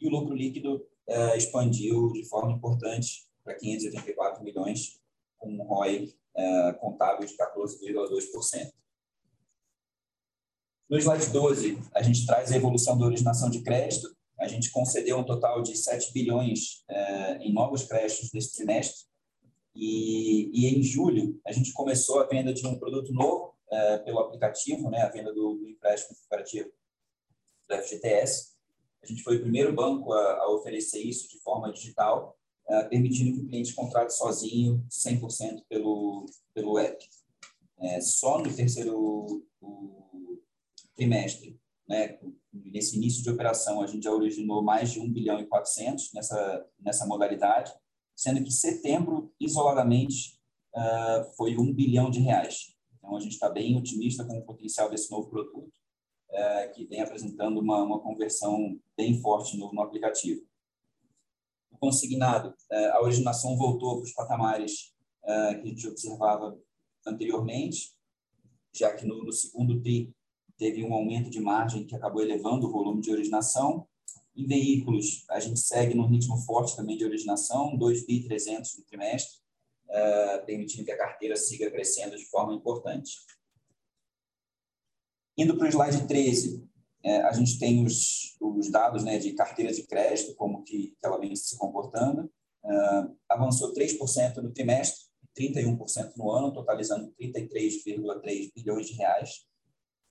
E 0.00 0.06
o 0.06 0.10
lucro 0.10 0.34
líquido 0.34 0.86
é, 1.06 1.36
expandiu 1.36 2.12
de 2.12 2.24
forma 2.28 2.52
importante 2.52 3.26
para 3.42 3.54
584 3.54 4.44
milhões, 4.44 5.00
com 5.38 5.50
um 5.50 5.62
ROI 5.62 6.12
contábil 6.80 7.26
de 7.26 7.34
14,2%. 7.36 8.72
No 10.88 10.96
slide 10.96 11.26
12, 11.30 11.78
a 11.94 12.02
gente 12.02 12.24
traz 12.24 12.50
a 12.50 12.56
evolução 12.56 12.96
da 12.96 13.04
originação 13.04 13.50
de 13.50 13.62
crédito. 13.62 14.08
A 14.40 14.48
gente 14.48 14.70
concedeu 14.70 15.18
um 15.18 15.24
total 15.24 15.62
de 15.62 15.76
7 15.76 16.12
bilhões 16.14 16.82
é, 16.88 17.36
em 17.38 17.52
novos 17.52 17.84
créditos 17.84 18.32
nesse 18.32 18.54
trimestre. 18.56 19.06
E, 19.74 20.50
e, 20.52 20.66
em 20.66 20.82
julho, 20.82 21.38
a 21.46 21.52
gente 21.52 21.72
começou 21.72 22.20
a 22.20 22.26
venda 22.26 22.54
de 22.54 22.66
um 22.66 22.78
produto 22.78 23.12
novo 23.12 23.54
é, 23.70 23.98
pelo 23.98 24.18
aplicativo, 24.20 24.88
né, 24.88 25.02
a 25.02 25.10
venda 25.10 25.32
do, 25.32 25.56
do 25.56 25.68
empréstimo 25.68 26.16
cooperativo 26.16 26.70
do 27.68 27.76
FGTS. 27.76 28.54
A 29.02 29.06
gente 29.06 29.22
foi 29.22 29.36
o 29.36 29.42
primeiro 29.42 29.74
banco 29.74 30.12
a, 30.12 30.38
a 30.38 30.50
oferecer 30.50 31.00
isso 31.00 31.28
de 31.28 31.38
forma 31.40 31.70
digital, 31.70 32.36
permitindo 32.90 33.32
que 33.32 33.40
o 33.40 33.46
cliente 33.46 33.74
contrate 33.74 34.14
sozinho 34.14 34.84
100% 34.90 35.62
pelo, 35.68 36.26
pelo 36.52 36.78
app. 36.78 37.08
É, 37.80 38.00
só 38.00 38.38
no 38.38 38.54
terceiro 38.54 39.42
trimestre, 40.94 41.58
né, 41.88 42.18
nesse 42.52 42.96
início 42.96 43.22
de 43.22 43.30
operação, 43.30 43.80
a 43.80 43.86
gente 43.86 44.04
já 44.04 44.12
originou 44.12 44.62
mais 44.62 44.92
de 44.92 45.00
1 45.00 45.12
bilhão 45.12 45.40
e 45.40 45.46
400 45.46 46.12
nessa, 46.12 46.66
nessa 46.78 47.06
modalidade, 47.06 47.72
sendo 48.14 48.42
que 48.42 48.50
setembro, 48.50 49.32
isoladamente, 49.40 50.38
uh, 50.74 51.24
foi 51.36 51.56
1 51.56 51.72
bilhão 51.72 52.10
de 52.10 52.20
reais. 52.20 52.76
Então, 52.96 53.16
a 53.16 53.20
gente 53.20 53.32
está 53.32 53.48
bem 53.48 53.76
otimista 53.76 54.24
com 54.24 54.38
o 54.38 54.44
potencial 54.44 54.90
desse 54.90 55.10
novo 55.10 55.30
produto, 55.30 55.72
uh, 56.30 56.74
que 56.74 56.84
vem 56.84 57.00
apresentando 57.00 57.60
uma, 57.60 57.82
uma 57.82 58.00
conversão 58.00 58.78
bem 58.96 59.20
forte 59.20 59.56
no, 59.56 59.72
no 59.72 59.80
aplicativo. 59.80 60.42
Consignado, 61.78 62.50
uh, 62.50 62.92
a 62.94 63.02
originação 63.02 63.56
voltou 63.56 63.96
para 63.96 64.04
os 64.04 64.12
patamares 64.12 64.96
que 65.28 65.32
a 65.32 65.66
gente 65.66 65.86
observava 65.86 66.58
anteriormente, 67.06 67.92
já 68.74 68.94
que 68.94 69.04
no, 69.04 69.30
segundo 69.32 69.80
TRI 69.80 70.14
teve 70.56 70.84
um 70.84 70.92
aumento 70.92 71.30
de 71.30 71.40
margem 71.40 71.86
que 71.86 71.94
acabou 71.94 72.22
elevando 72.22 72.66
o 72.66 72.70
volume 72.70 73.00
de 73.00 73.10
originação. 73.10 73.86
Em 74.36 74.46
veículos, 74.46 75.24
a 75.30 75.40
gente 75.40 75.60
segue 75.60 75.94
num 75.94 76.06
ritmo 76.06 76.36
forte 76.38 76.76
também 76.76 76.96
de 76.96 77.04
originação, 77.04 77.76
2.300 77.78 78.78
no 78.78 78.84
trimestre, 78.84 79.38
uh, 79.88 80.44
permitindo 80.46 80.84
que 80.84 80.92
a 80.92 80.98
carteira 80.98 81.36
siga 81.36 81.70
crescendo 81.70 82.16
de 82.16 82.24
forma 82.26 82.54
importante. 82.54 83.18
Indo 85.36 85.56
para 85.56 85.66
o 85.66 85.70
slide 85.70 86.06
13, 86.06 86.68
é, 87.04 87.22
a 87.22 87.32
gente 87.32 87.58
tem 87.58 87.84
os, 87.84 88.36
os 88.40 88.70
dados 88.70 89.04
né, 89.04 89.18
de 89.18 89.32
carteira 89.32 89.72
de 89.72 89.86
crédito, 89.86 90.34
como 90.34 90.62
que, 90.62 90.88
que 90.88 91.06
ela 91.06 91.18
vem 91.18 91.34
se 91.36 91.56
comportando. 91.56 92.30
Uh, 92.64 93.16
avançou 93.28 93.72
3% 93.72 94.36
no 94.38 94.52
trimestre, 94.52 95.06
31% 95.38 96.12
no 96.16 96.30
ano, 96.30 96.52
totalizando 96.52 97.14
33,3 97.20 98.52
bilhões 98.54 98.88
de 98.88 98.94
reais. 98.94 99.46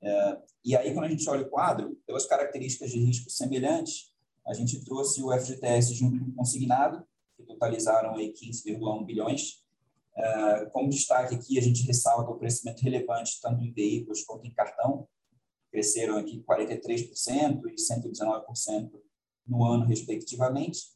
É, 0.01 0.38
e 0.63 0.75
aí, 0.75 0.94
quando 0.94 1.06
a 1.06 1.10
gente 1.10 1.27
olha 1.29 1.46
o 1.46 1.50
quadro, 1.50 1.98
pelas 2.06 2.25
características 2.25 2.91
de 2.91 3.00
risco 3.00 3.29
semelhantes, 3.29 4.13
a 4.46 4.53
gente 4.53 4.84
trouxe 4.86 5.22
o 5.22 5.32
FGTS 5.38 5.94
junto 5.94 6.20
com 6.20 6.32
o 6.32 6.36
consignado, 6.36 7.06
que 7.36 7.44
totalizaram 7.44 8.15
15,1 8.15 9.06
bilhões. 9.06 9.65
É, 10.15 10.65
como 10.67 10.89
destaque 10.89 11.36
aqui, 11.36 11.60
a 11.60 11.62
gente 11.62 11.84
ressalta 11.84 12.32
o 12.32 12.39
crescimento 12.39 12.82
relevante 12.82 13.39
tanto 13.41 13.62
em 13.63 13.72
veículos 13.72 14.24
quanto 14.24 14.48
em 14.48 14.53
cartão, 14.53 15.08
cresceram 15.77 16.17
aqui 16.17 16.43
43% 16.43 17.62
e 17.67 17.75
119% 17.75 18.91
no 19.46 19.63
ano, 19.63 19.86
respectivamente. 19.86 20.88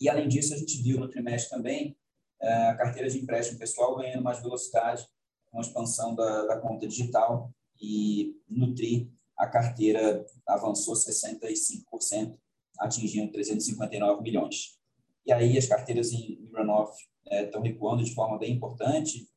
E, 0.00 0.08
além 0.08 0.28
disso, 0.28 0.54
a 0.54 0.56
gente 0.56 0.82
viu 0.82 0.98
no 0.98 1.10
trimestre 1.10 1.50
também 1.50 1.94
é, 2.40 2.68
a 2.68 2.74
carteira 2.74 3.10
de 3.10 3.18
empréstimo 3.18 3.58
pessoal 3.58 3.94
ganhando 3.96 4.22
mais 4.22 4.40
velocidade 4.40 5.06
com 5.50 5.58
a 5.58 5.60
expansão 5.60 6.14
da, 6.14 6.46
da 6.46 6.58
conta 6.58 6.88
digital 6.88 7.52
e 7.78 8.34
no 8.48 8.74
TRI 8.74 9.12
a 9.36 9.46
carteira 9.46 10.24
avançou 10.46 10.94
65%, 10.94 12.34
atingindo 12.78 13.30
359 13.30 14.22
milhões. 14.22 14.78
E 15.26 15.32
aí 15.32 15.58
as 15.58 15.66
carteiras 15.66 16.12
em 16.12 16.48
runoff 16.50 16.96
é, 17.26 17.44
estão 17.44 17.60
recuando 17.60 18.02
de 18.02 18.14
forma 18.14 18.38
bem 18.38 18.54
importante, 18.54 19.28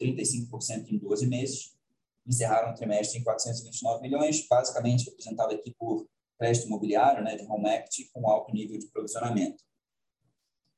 35% 0.00 0.90
em 0.90 0.98
12 0.98 1.26
meses, 1.26 1.73
encerraram 2.26 2.70
o 2.70 2.74
trimestre 2.74 3.18
em 3.18 3.24
429 3.24 4.02
milhões, 4.02 4.46
basicamente 4.48 5.04
representado 5.04 5.54
aqui 5.54 5.74
por 5.78 6.06
crédito 6.38 6.66
imobiliário, 6.66 7.22
né, 7.22 7.36
de 7.36 7.44
home 7.44 7.68
equity, 7.68 8.10
com 8.12 8.28
alto 8.28 8.52
nível 8.52 8.78
de 8.78 8.86
provisionamento. 8.88 9.62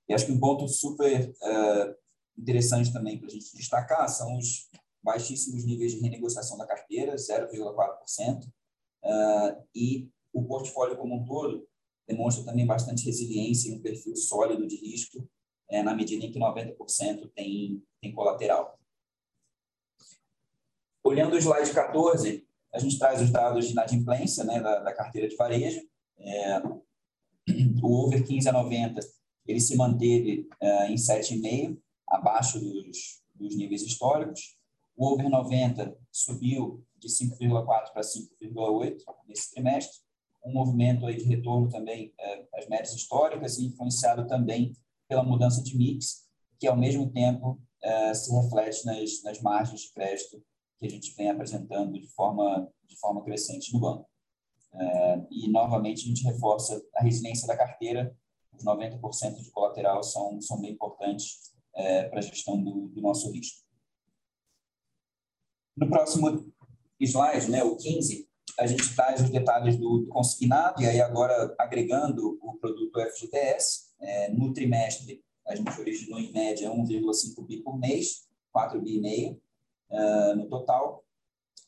E 0.08 0.14
acho 0.14 0.26
que 0.26 0.32
um 0.32 0.40
ponto 0.40 0.68
super 0.68 1.30
uh, 1.30 1.94
interessante 2.38 2.92
também 2.92 3.18
para 3.18 3.26
a 3.28 3.30
gente 3.30 3.56
destacar 3.56 4.08
são 4.08 4.36
os 4.36 4.68
baixíssimos 5.02 5.64
níveis 5.64 5.92
de 5.92 6.00
renegociação 6.00 6.58
da 6.58 6.66
carteira, 6.66 7.14
0,4%, 7.14 8.44
uh, 8.44 9.64
e 9.74 10.08
o 10.32 10.44
portfólio 10.44 10.96
como 10.96 11.14
um 11.14 11.24
todo 11.24 11.66
demonstra 12.06 12.44
também 12.44 12.66
bastante 12.66 13.04
resiliência 13.04 13.70
e 13.70 13.72
um 13.72 13.82
perfil 13.82 14.14
sólido 14.16 14.66
de 14.66 14.76
risco, 14.76 15.28
uh, 15.70 15.82
na 15.82 15.94
medida 15.94 16.24
em 16.24 16.30
que 16.30 16.38
90% 16.38 17.30
tem, 17.34 17.82
tem 18.00 18.12
colateral. 18.12 18.78
Olhando 21.06 21.34
o 21.34 21.38
slide 21.38 21.70
14, 21.70 22.44
a 22.74 22.80
gente 22.80 22.98
traz 22.98 23.22
os 23.22 23.30
dados 23.30 23.66
de 23.66 23.70
inadimplência 23.70 24.42
né, 24.42 24.60
da, 24.60 24.80
da 24.80 24.92
carteira 24.92 25.28
de 25.28 25.36
varejo. 25.36 25.80
É, 26.18 26.58
o 27.80 28.04
over 28.04 28.26
15 28.26 28.48
a 28.48 28.52
90 28.52 28.98
ele 29.46 29.60
se 29.60 29.76
manteve 29.76 30.48
é, 30.60 30.90
em 30.90 30.96
7,5, 30.96 31.78
abaixo 32.08 32.58
dos, 32.58 33.22
dos 33.32 33.56
níveis 33.56 33.82
históricos. 33.82 34.58
O 34.96 35.12
over 35.12 35.30
90 35.30 35.96
subiu 36.10 36.84
de 36.96 37.06
5,4 37.06 37.92
para 37.92 38.02
5,8 38.02 38.96
nesse 39.28 39.52
trimestre, 39.52 40.00
um 40.44 40.52
movimento 40.52 41.06
aí 41.06 41.18
de 41.18 41.22
retorno 41.22 41.68
também 41.68 42.12
é, 42.18 42.46
às 42.52 42.68
médias 42.68 42.92
históricas 42.92 43.58
e 43.58 43.66
influenciado 43.66 44.26
também 44.26 44.72
pela 45.06 45.22
mudança 45.22 45.62
de 45.62 45.78
mix, 45.78 46.26
que 46.58 46.66
ao 46.66 46.76
mesmo 46.76 47.08
tempo 47.12 47.62
é, 47.80 48.12
se 48.12 48.34
reflete 48.34 48.84
nas, 48.84 49.22
nas 49.22 49.40
margens 49.40 49.82
de 49.82 49.92
crédito 49.92 50.42
que 50.78 50.86
a 50.86 50.90
gente 50.90 51.14
vem 51.14 51.30
apresentando 51.30 51.92
de 51.92 52.08
forma, 52.08 52.70
de 52.86 52.96
forma 52.98 53.22
crescente 53.24 53.72
no 53.72 53.80
banco. 53.80 54.08
É, 54.74 55.26
e, 55.30 55.48
novamente, 55.48 56.04
a 56.04 56.08
gente 56.08 56.24
reforça 56.24 56.82
a 56.94 57.02
resiliência 57.02 57.46
da 57.46 57.56
carteira, 57.56 58.14
os 58.52 58.64
90% 58.64 59.42
de 59.42 59.50
colateral 59.50 60.02
são, 60.02 60.40
são 60.40 60.60
bem 60.60 60.72
importantes 60.72 61.52
é, 61.74 62.04
para 62.08 62.18
a 62.18 62.22
gestão 62.22 62.62
do, 62.62 62.88
do 62.88 63.00
nosso 63.00 63.30
risco. 63.30 63.64
No 65.76 65.88
próximo 65.88 66.52
slide, 67.00 67.50
né, 67.50 67.62
o 67.62 67.76
15, 67.76 68.28
a 68.58 68.66
gente 68.66 68.94
traz 68.94 69.20
os 69.20 69.30
detalhes 69.30 69.76
do, 69.76 70.06
consignado, 70.08 70.82
e 70.82 70.86
aí 70.86 71.00
agora 71.00 71.54
agregando 71.58 72.38
o 72.40 72.54
produto 72.58 73.00
FGTS, 73.00 73.94
é, 74.00 74.30
no 74.30 74.52
trimestre 74.52 75.24
a 75.46 75.54
gente 75.54 75.80
originou 75.80 76.18
em 76.18 76.32
média 76.32 76.70
1,5 76.70 77.46
bi 77.46 77.62
por 77.62 77.78
mês, 77.78 78.26
4 78.50 78.80
bi 78.80 78.96
e 78.96 79.00
meio 79.00 79.40
uh, 79.90 80.36
no 80.36 80.48
total, 80.48 81.04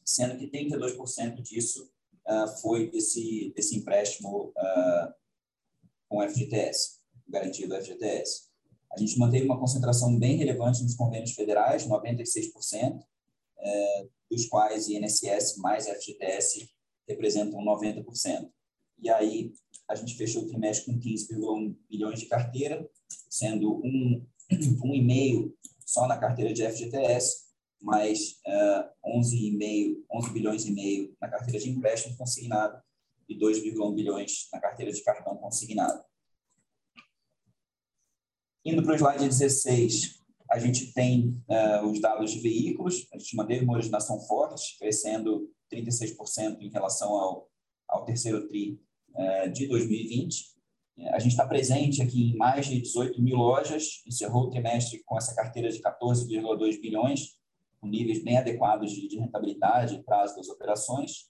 sendo 0.05 0.39
que 0.39 0.51
32% 0.51 1.43
disso 1.43 1.91
uh, 2.27 2.49
foi 2.61 2.91
desse, 2.91 3.53
desse 3.55 3.77
empréstimo 3.77 4.53
uh, 4.57 5.15
com 6.09 6.27
FGTS, 6.29 6.99
garantido 7.29 7.75
FGTS. 7.75 8.49
A 8.93 8.99
gente 8.99 9.19
manteve 9.19 9.45
uma 9.45 9.59
concentração 9.59 10.19
bem 10.19 10.37
relevante 10.37 10.83
nos 10.83 10.95
convênios 10.95 11.33
federais, 11.33 11.87
96%, 11.87 13.01
dos 14.31 14.47
quais 14.47 14.89
INSS 14.89 15.57
mais 15.59 15.87
FGTS 15.87 16.71
representam 17.07 17.61
90%. 17.63 18.49
E 19.01 19.11
aí, 19.11 19.53
a 19.89 19.95
gente 19.95 20.17
fechou 20.17 20.43
o 20.43 20.47
trimestre 20.47 20.87
com 20.87 21.01
15,1 21.01 21.77
bilhões 21.89 22.21
de 22.21 22.27
carteira, 22.27 22.89
sendo 23.29 23.81
um, 23.85 24.27
um 24.85 24.95
e 24.95 25.03
meio 25.03 25.57
só 25.85 26.07
na 26.07 26.19
carteira 26.19 26.53
de 26.53 26.67
FGTS, 26.67 27.48
mais 27.81 28.41
uh, 28.47 29.19
11,5 29.19 30.05
11 30.13 30.33
bilhões 30.33 30.67
e 30.67 30.73
meio 30.73 31.17
na 31.21 31.29
carteira 31.29 31.59
de 31.59 31.71
empréstimo 31.71 32.17
consignado 32.17 32.83
e 33.29 33.39
2,1 33.39 33.95
bilhões 33.95 34.49
na 34.53 34.61
carteira 34.61 34.91
de 34.93 35.03
cartão 35.03 35.37
consignado. 35.37 36.03
Indo 38.65 38.83
para 38.83 38.93
o 38.93 38.97
slide 38.97 39.29
16, 39.29 40.19
a 40.51 40.59
gente 40.59 40.93
tem 40.93 41.43
uh, 41.49 41.87
os 41.87 42.01
dados 42.01 42.33
de 42.33 42.41
veículos, 42.41 43.07
a 43.13 43.19
gente 43.19 43.37
manteve 43.37 43.65
uma 43.65 43.75
originação 43.75 44.21
forte, 44.21 44.79
crescendo 44.79 45.51
36% 45.73 46.59
em 46.61 46.71
relação 46.71 47.13
ao, 47.13 47.51
ao 47.87 48.05
terceiro 48.05 48.47
TRI 48.49 48.81
uh, 49.15 49.51
de 49.53 49.67
2020. 49.69 50.59
A 51.13 51.19
gente 51.19 51.33
está 51.33 51.47
presente 51.47 52.03
aqui 52.03 52.31
em 52.31 52.37
mais 52.37 52.67
de 52.67 52.81
18 52.81 53.23
mil 53.23 53.37
lojas, 53.37 54.03
encerrou 54.07 54.45
o 54.45 54.51
trimestre 54.51 55.03
com 55.05 55.17
essa 55.17 55.35
carteira 55.35 55.71
de 55.71 55.81
14,2 55.81 56.81
bilhões, 56.81 57.38
com 57.81 57.87
níveis 57.87 58.23
bem 58.23 58.37
adequados 58.37 58.93
de, 58.93 59.09
de 59.09 59.19
rentabilidade 59.19 59.95
e 59.95 60.03
prazo 60.03 60.37
das 60.37 60.49
operações. 60.49 61.29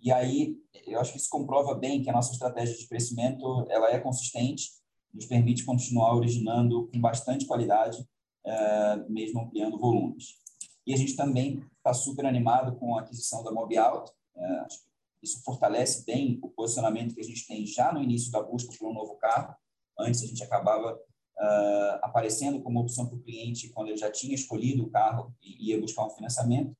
E 0.00 0.10
aí, 0.10 0.56
eu 0.86 1.00
acho 1.00 1.12
que 1.12 1.18
isso 1.18 1.28
comprova 1.30 1.74
bem 1.74 2.02
que 2.02 2.10
a 2.10 2.12
nossa 2.12 2.32
estratégia 2.32 2.76
de 2.76 2.88
crescimento 2.88 3.66
ela 3.70 3.90
é 3.90 4.00
consistente, 4.00 4.70
nos 5.12 5.26
permite 5.26 5.64
continuar 5.64 6.16
originando 6.16 6.88
com 6.88 7.00
bastante 7.00 7.46
qualidade, 7.46 8.04
é, 8.44 8.96
mesmo 9.08 9.42
ampliando 9.42 9.78
volumes. 9.78 10.40
E 10.86 10.92
a 10.92 10.96
gente 10.96 11.14
também 11.14 11.64
está 11.76 11.94
super 11.94 12.26
animado 12.26 12.76
com 12.78 12.96
a 12.96 13.02
aquisição 13.02 13.44
da 13.44 13.52
Mobiauto. 13.52 14.12
É, 14.36 14.66
isso 15.22 15.40
fortalece 15.44 16.04
bem 16.04 16.40
o 16.42 16.48
posicionamento 16.48 17.14
que 17.14 17.20
a 17.20 17.24
gente 17.24 17.46
tem 17.46 17.64
já 17.64 17.92
no 17.92 18.02
início 18.02 18.32
da 18.32 18.42
busca 18.42 18.74
por 18.76 18.90
um 18.90 18.94
novo 18.94 19.16
carro. 19.16 19.54
Antes 19.98 20.22
a 20.22 20.26
gente 20.26 20.42
acabava 20.42 20.98
uh, 21.42 21.98
aparecendo 22.02 22.62
como 22.62 22.80
opção 22.80 23.06
para 23.06 23.16
o 23.16 23.22
cliente 23.22 23.68
quando 23.70 23.88
ele 23.88 23.96
já 23.96 24.10
tinha 24.10 24.34
escolhido 24.34 24.84
o 24.84 24.90
carro 24.90 25.34
e 25.42 25.70
ia 25.70 25.80
buscar 25.80 26.06
um 26.06 26.10
financiamento. 26.10 26.76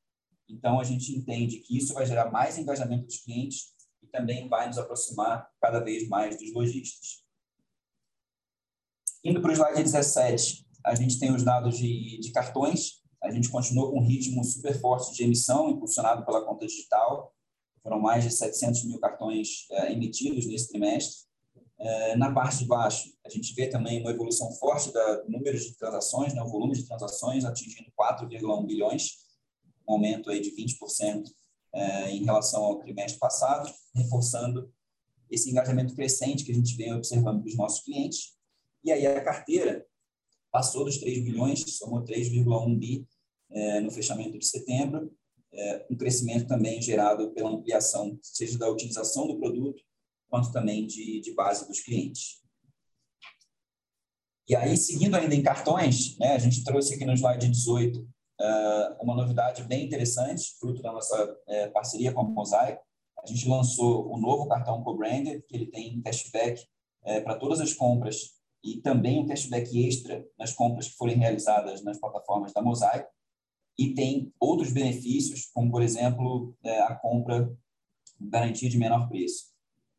Então, 0.49 0.79
a 0.79 0.85
gente 0.85 1.13
entende 1.13 1.59
que 1.59 1.77
isso 1.77 1.95
vai 1.95 2.07
gerar 2.07 2.31
mais 2.31 2.59
engajamento 2.59 3.07
dos 3.07 3.19
clientes 3.19 3.73
e 4.03 4.07
também 4.07 4.49
vai 4.49 4.67
nos 4.67 4.79
aproximar 4.79 5.49
cada 5.61 5.81
vez 5.81 6.09
mais 6.09 6.39
dos 6.39 6.53
lojistas. 6.53 7.23
Indo 9.25 9.41
para 9.41 9.51
o 9.51 9.55
slide 9.55 9.83
17, 9.83 10.67
a 10.85 10.95
gente 10.95 11.19
tem 11.19 11.33
os 11.33 11.43
dados 11.43 11.79
de, 11.79 12.19
de 12.19 12.33
cartões. 12.33 13.03
A 13.23 13.31
gente 13.31 13.49
continuou 13.49 13.91
com 13.91 14.01
um 14.01 14.07
ritmo 14.07 14.45
super 14.45 14.79
forte 14.79 15.15
de 15.15 15.23
emissão, 15.23 15.71
impulsionado 15.71 16.25
pela 16.25 16.45
conta 16.45 16.67
digital. 16.67 17.33
Foram 17.83 18.01
mais 18.01 18.25
de 18.25 18.31
700 18.31 18.85
mil 18.85 18.99
cartões 18.99 19.67
uh, 19.71 19.87
emitidos 19.87 20.47
nesse 20.47 20.69
trimestre. 20.69 21.32
É, 21.85 22.15
na 22.15 22.33
parte 22.33 22.61
de 22.61 22.67
baixo, 22.67 23.13
a 23.27 23.29
gente 23.29 23.53
vê 23.55 23.67
também 23.67 24.01
uma 24.01 24.13
evolução 24.13 24.53
forte 24.53 24.93
do 24.93 25.29
número 25.29 25.59
de 25.59 25.75
transações, 25.75 26.33
né, 26.33 26.41
o 26.41 26.49
volume 26.49 26.77
de 26.77 26.85
transações 26.85 27.45
atingindo 27.45 27.91
4,1 27.99 28.65
bilhões, 28.65 29.19
um 29.89 29.95
aumento 29.95 30.31
aí 30.31 30.41
de 30.41 30.53
20% 30.53 31.25
é, 31.75 32.11
em 32.13 32.25
relação 32.25 32.63
ao 32.63 32.79
trimestre 32.79 33.19
passado, 33.19 33.69
reforçando 33.97 34.73
esse 35.29 35.51
engajamento 35.51 35.93
crescente 35.97 36.45
que 36.45 36.53
a 36.53 36.55
gente 36.55 36.77
vem 36.77 36.95
observando 36.95 37.43
dos 37.43 37.57
nossos 37.57 37.81
clientes. 37.81 38.37
E 38.85 38.93
aí 38.93 39.05
a 39.05 39.21
carteira 39.21 39.85
passou 40.53 40.85
dos 40.85 40.99
3 40.99 41.25
bilhões, 41.25 41.65
somou 41.79 42.05
3,1 42.05 42.79
bi 42.79 43.09
é, 43.51 43.81
no 43.81 43.91
fechamento 43.91 44.39
de 44.39 44.47
setembro, 44.47 45.13
um 45.91 45.97
crescimento 45.97 46.47
também 46.47 46.81
gerado 46.81 47.31
pela 47.33 47.51
ampliação, 47.51 48.19
seja 48.23 48.57
da 48.57 48.71
utilização 48.71 49.27
do 49.27 49.39
produto, 49.39 49.83
quanto 50.33 50.51
também 50.51 50.87
de, 50.87 51.21
de 51.21 51.35
base 51.35 51.69
dos 51.69 51.81
clientes. 51.81 52.41
E 54.49 54.57
aí, 54.57 54.75
seguindo 54.79 55.15
ainda 55.15 55.35
em 55.35 55.43
cartões, 55.43 56.17
né, 56.19 56.33
a 56.33 56.39
gente 56.39 56.65
trouxe 56.65 56.95
aqui 56.95 57.05
no 57.05 57.13
slide 57.13 57.51
18 57.51 58.01
uh, 58.01 58.07
ah, 58.41 58.97
uma 59.03 59.15
novidade 59.15 59.63
bem 59.65 59.85
interessante, 59.85 60.57
fruto 60.59 60.81
da 60.81 60.91
nossa 60.91 61.23
uh, 61.23 61.73
parceria 61.73 62.15
com 62.15 62.23
a 62.23 62.25
Mosaico. 62.25 62.83
A 63.23 63.27
gente 63.27 63.47
lançou 63.47 64.11
o 64.11 64.19
novo 64.19 64.49
cartão 64.49 64.83
co-branded, 64.83 65.43
que 65.47 65.55
ele 65.55 65.67
tem 65.67 66.01
cashback 66.01 66.63
uh, 67.03 67.23
para 67.23 67.37
todas 67.37 67.61
as 67.61 67.75
compras 67.75 68.31
e 68.65 68.81
também 68.81 69.21
um 69.21 69.27
cashback 69.27 69.87
extra 69.87 70.27
nas 70.39 70.55
compras 70.55 70.89
que 70.89 70.97
forem 70.97 71.19
realizadas 71.19 71.85
nas 71.85 72.01
plataformas 72.01 72.55
da 72.55 72.63
Mosaico. 72.63 73.11
E 73.79 73.95
tem 73.95 74.33
outros 74.41 74.73
benefícios, 74.73 75.51
como, 75.53 75.71
por 75.71 75.83
exemplo, 75.83 76.57
eh, 76.63 76.81
a 76.83 76.95
compra 76.95 77.51
garantia 78.21 78.69
de 78.69 78.79
menor 78.79 79.09
preço. 79.09 79.52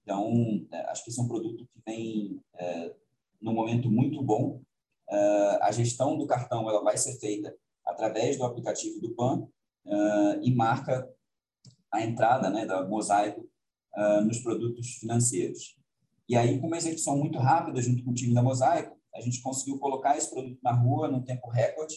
Então, 0.04 0.66
é, 0.72 0.82
acho 0.92 1.04
que 1.04 1.10
esse 1.10 1.20
é 1.20 1.24
um 1.24 1.28
produto 1.28 1.66
que 1.66 1.82
vem 1.86 2.40
é, 2.56 2.94
num 3.42 3.54
momento 3.54 3.90
muito 3.90 4.22
bom. 4.22 4.62
É, 5.10 5.60
a 5.62 5.72
gestão 5.72 6.18
do 6.18 6.28
cartão 6.28 6.70
ela 6.70 6.84
vai 6.84 6.98
ser 6.98 7.18
feita 7.20 7.56
através 7.86 8.38
do 8.38 8.44
aplicativo 8.44 9.00
do 9.00 9.14
PAN 9.16 9.48
é, 9.86 10.40
e 10.42 10.54
marca 10.54 11.10
a 11.92 12.02
entrada 12.02 12.50
né, 12.50 12.66
da 12.66 12.86
Mosaico 12.88 13.48
é, 13.96 14.22
nos 14.22 14.40
produtos 14.40 14.96
financeiros. 14.96 15.78
E 16.28 16.36
aí, 16.36 16.60
com 16.60 16.68
uma 16.68 16.78
execução 16.78 17.18
muito 17.18 17.38
rápida 17.38 17.82
junto 17.82 18.04
com 18.04 18.12
o 18.12 18.14
time 18.14 18.34
da 18.34 18.42
Mosaico, 18.42 18.98
a 19.14 19.22
gente 19.22 19.42
conseguiu 19.42 19.78
colocar 19.78 20.18
esse 20.18 20.30
produto 20.30 20.60
na 20.64 20.72
rua 20.72 21.08
num 21.08 21.22
tempo 21.22 21.50
recorde. 21.50 21.96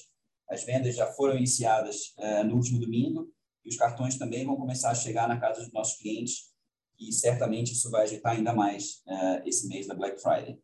As 0.49 0.63
vendas 0.65 0.95
já 0.95 1.07
foram 1.07 1.37
iniciadas 1.37 2.15
é, 2.19 2.45
no 2.45 2.57
último 2.57 2.79
domingo 2.79 3.29
e 3.65 3.69
os 3.69 3.77
cartões 3.77 4.17
também 4.17 4.45
vão 4.45 4.57
começar 4.57 4.91
a 4.91 4.95
chegar 4.95 5.27
na 5.27 5.41
casa 5.41 5.61
dos 5.61 5.73
nossos 5.73 5.99
clientes 5.99 6.55
e 6.99 7.13
certamente 7.13 7.73
isso 7.73 7.91
vai 7.91 8.03
agitar 8.03 8.33
ainda 8.33 8.55
mais 8.55 9.03
uh, 9.07 9.43
esse 9.45 9.69
mês 9.69 9.87
da 9.87 9.95
Black 9.95 10.21
Friday. 10.21 10.59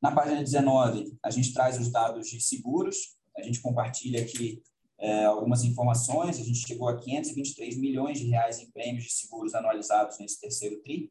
Na 0.00 0.12
página 0.12 0.42
19, 0.42 1.18
a 1.22 1.30
gente 1.30 1.52
traz 1.52 1.78
os 1.78 1.90
dados 1.90 2.28
de 2.28 2.40
seguros, 2.40 3.16
a 3.36 3.42
gente 3.42 3.60
compartilha 3.60 4.22
aqui 4.22 4.62
uh, 5.00 5.28
algumas 5.28 5.64
informações, 5.64 6.38
a 6.38 6.44
gente 6.44 6.66
chegou 6.66 6.88
a 6.88 6.98
523 6.98 7.76
milhões 7.78 8.18
de 8.18 8.28
reais 8.28 8.60
em 8.60 8.70
prêmios 8.70 9.04
de 9.04 9.12
seguros 9.12 9.54
anualizados 9.54 10.18
nesse 10.18 10.40
terceiro 10.40 10.80
TRI, 10.82 11.10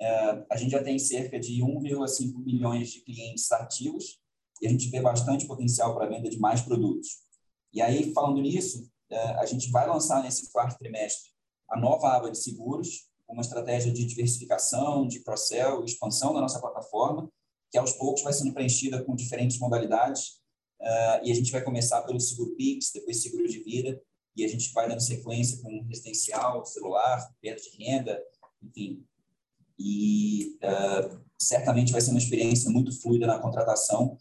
uh, 0.00 0.46
a 0.50 0.56
gente 0.56 0.72
já 0.72 0.82
tem 0.82 0.98
cerca 0.98 1.40
de 1.40 1.62
1,5 1.62 2.44
milhões 2.44 2.92
de 2.92 3.00
clientes 3.00 3.50
ativos 3.52 4.20
e 4.60 4.66
a 4.66 4.70
gente 4.70 4.88
vê 4.88 5.00
bastante 5.00 5.46
potencial 5.46 5.94
para 5.94 6.06
a 6.06 6.08
venda 6.08 6.28
de 6.28 6.38
mais 6.38 6.60
produtos. 6.60 7.24
E 7.72 7.82
aí, 7.82 8.12
falando 8.14 8.40
nisso, 8.40 8.90
a 9.38 9.44
gente 9.44 9.70
vai 9.70 9.86
lançar 9.86 10.22
nesse 10.22 10.50
quarto 10.50 10.78
trimestre 10.78 11.35
a 11.68 11.78
nova 11.78 12.08
aba 12.08 12.30
de 12.30 12.38
seguros, 12.38 13.08
uma 13.28 13.42
estratégia 13.42 13.92
de 13.92 14.04
diversificação, 14.04 15.06
de 15.06 15.20
cross-sell, 15.20 15.84
expansão 15.84 16.32
da 16.32 16.40
nossa 16.40 16.60
plataforma, 16.60 17.30
que 17.70 17.78
aos 17.78 17.92
poucos 17.92 18.22
vai 18.22 18.32
sendo 18.32 18.54
preenchida 18.54 19.02
com 19.02 19.14
diferentes 19.14 19.58
modalidades. 19.58 20.40
Uh, 20.80 21.24
e 21.24 21.32
a 21.32 21.34
gente 21.34 21.50
vai 21.50 21.62
começar 21.62 22.02
pelo 22.02 22.20
seguro 22.20 22.54
Pix, 22.54 22.90
depois 22.92 23.22
seguro 23.22 23.48
de 23.48 23.58
vida, 23.62 24.00
e 24.36 24.44
a 24.44 24.48
gente 24.48 24.72
vai 24.72 24.88
dando 24.88 25.00
sequência 25.00 25.60
com 25.62 25.82
residencial, 25.88 26.64
celular, 26.64 27.26
perda 27.40 27.60
de 27.60 27.70
renda, 27.82 28.22
enfim. 28.62 29.04
E 29.78 30.58
uh, 30.62 31.20
certamente 31.38 31.92
vai 31.92 32.00
ser 32.00 32.10
uma 32.10 32.18
experiência 32.18 32.70
muito 32.70 32.92
fluida 33.00 33.26
na 33.26 33.38
contratação. 33.38 34.16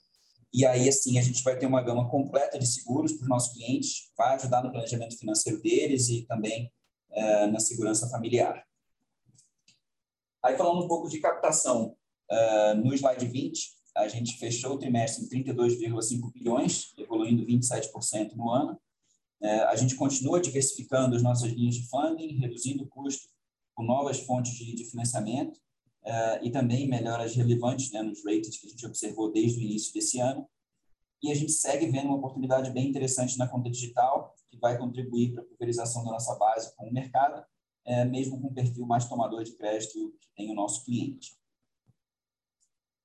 E 0.54 0.66
aí, 0.66 0.88
assim, 0.88 1.20
a 1.20 1.22
gente 1.22 1.44
vai 1.44 1.58
ter 1.58 1.66
uma 1.66 1.82
gama 1.82 2.10
completa 2.10 2.58
de 2.58 2.66
seguros 2.66 3.12
para 3.14 3.24
os 3.24 3.30
nossos 3.30 3.54
clientes, 3.54 4.10
vai 4.18 4.36
ajudar 4.36 4.64
no 4.64 4.72
planejamento 4.72 5.18
financeiro 5.18 5.62
deles 5.62 6.08
e 6.08 6.24
também 6.24 6.72
uh, 7.16 7.52
na 7.52 7.60
segurança 7.60 8.10
familiar. 8.10 8.66
Aí, 10.44 10.56
falando 10.58 10.84
um 10.84 10.88
pouco 10.88 11.10
de 11.10 11.20
captação, 11.20 11.96
uh, 12.32 12.76
no 12.76 12.94
slide 12.94 13.26
20, 13.26 13.74
a 13.96 14.08
gente 14.08 14.38
fechou 14.38 14.74
o 14.74 14.78
trimestre 14.78 15.26
em 15.26 15.44
32,5 15.44 16.32
bilhões, 16.34 16.94
evoluindo 16.98 17.46
27% 17.46 18.34
no 18.36 18.52
ano. 18.52 18.80
Uh, 19.42 19.66
a 19.70 19.76
gente 19.76 19.96
continua 19.96 20.40
diversificando 20.40 21.16
as 21.16 21.24
nossas 21.24 21.52
linhas 21.52 21.76
de 21.76 21.88
funding, 21.88 22.38
reduzindo 22.40 22.84
o 22.84 22.88
custo 22.88 23.28
com 23.74 23.84
novas 23.84 24.20
fontes 24.20 24.54
de, 24.54 24.86
financiamento 24.86 25.60
e 26.42 26.50
também 26.50 26.88
melhoras 26.88 27.36
relevantes 27.36 27.92
né, 27.92 28.02
nos 28.02 28.24
ratings 28.24 28.58
que 28.58 28.68
a 28.68 28.70
gente 28.70 28.86
observou 28.86 29.32
desde 29.32 29.60
o 29.60 29.64
início 29.64 29.92
desse 29.92 30.20
ano. 30.20 30.48
E 31.22 31.32
a 31.32 31.36
gente 31.36 31.52
segue 31.52 31.88
vendo 31.88 32.06
uma 32.06 32.18
oportunidade 32.18 32.70
bem 32.70 32.88
interessante 32.88 33.38
na 33.38 33.48
conta 33.48 33.70
digital, 33.70 34.35
que 34.56 34.62
vai 34.62 34.78
contribuir 34.78 35.34
para 35.34 35.44
a 35.44 35.46
pulverização 35.46 36.04
da 36.04 36.12
nossa 36.12 36.36
base 36.36 36.76
com 36.76 36.88
o 36.88 36.94
mercado, 36.94 37.44
é, 37.86 38.04
mesmo 38.06 38.42
com 38.42 38.54
perfil 38.54 38.86
mais 38.86 39.06
tomador 39.06 39.44
de 39.44 39.52
crédito 39.54 40.14
que 40.20 40.28
tem 40.36 40.50
o 40.50 40.56
nosso 40.56 40.84
cliente. 40.84 41.38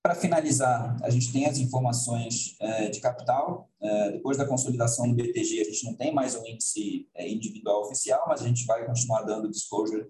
Para 0.02 0.14
finalizar, 0.14 0.96
a 1.02 1.10
gente 1.10 1.30
tem 1.30 1.44
as 1.44 1.58
informações 1.58 2.56
de 2.90 3.00
capital. 3.00 3.68
depois 4.12 4.38
da 4.38 4.46
consolidação 4.46 5.06
do 5.06 5.14
BTG, 5.14 5.60
a 5.60 5.64
gente 5.64 5.84
não 5.84 5.94
tem 5.94 6.10
mais 6.10 6.34
um 6.34 6.46
índice 6.46 7.06
individual 7.18 7.82
oficial, 7.82 8.24
mas 8.26 8.40
a 8.40 8.48
gente 8.48 8.64
vai 8.64 8.86
continuar 8.86 9.24
dando 9.24 9.50
disclosure 9.50 10.08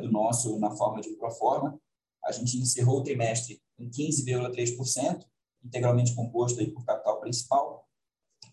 do 0.00 0.10
nosso 0.10 0.58
na 0.58 0.72
forma 0.72 1.00
de 1.00 1.10
proforma. 1.10 1.80
A 2.24 2.32
gente 2.32 2.58
encerrou 2.58 2.98
o 2.98 3.02
trimestre 3.04 3.62
em 3.78 3.88
15,3%, 3.88 5.24
integralmente 5.64 6.14
composto 6.14 6.58
aí 6.58 6.70
por 6.70 6.84
capital 6.84 7.20
principal, 7.20 7.69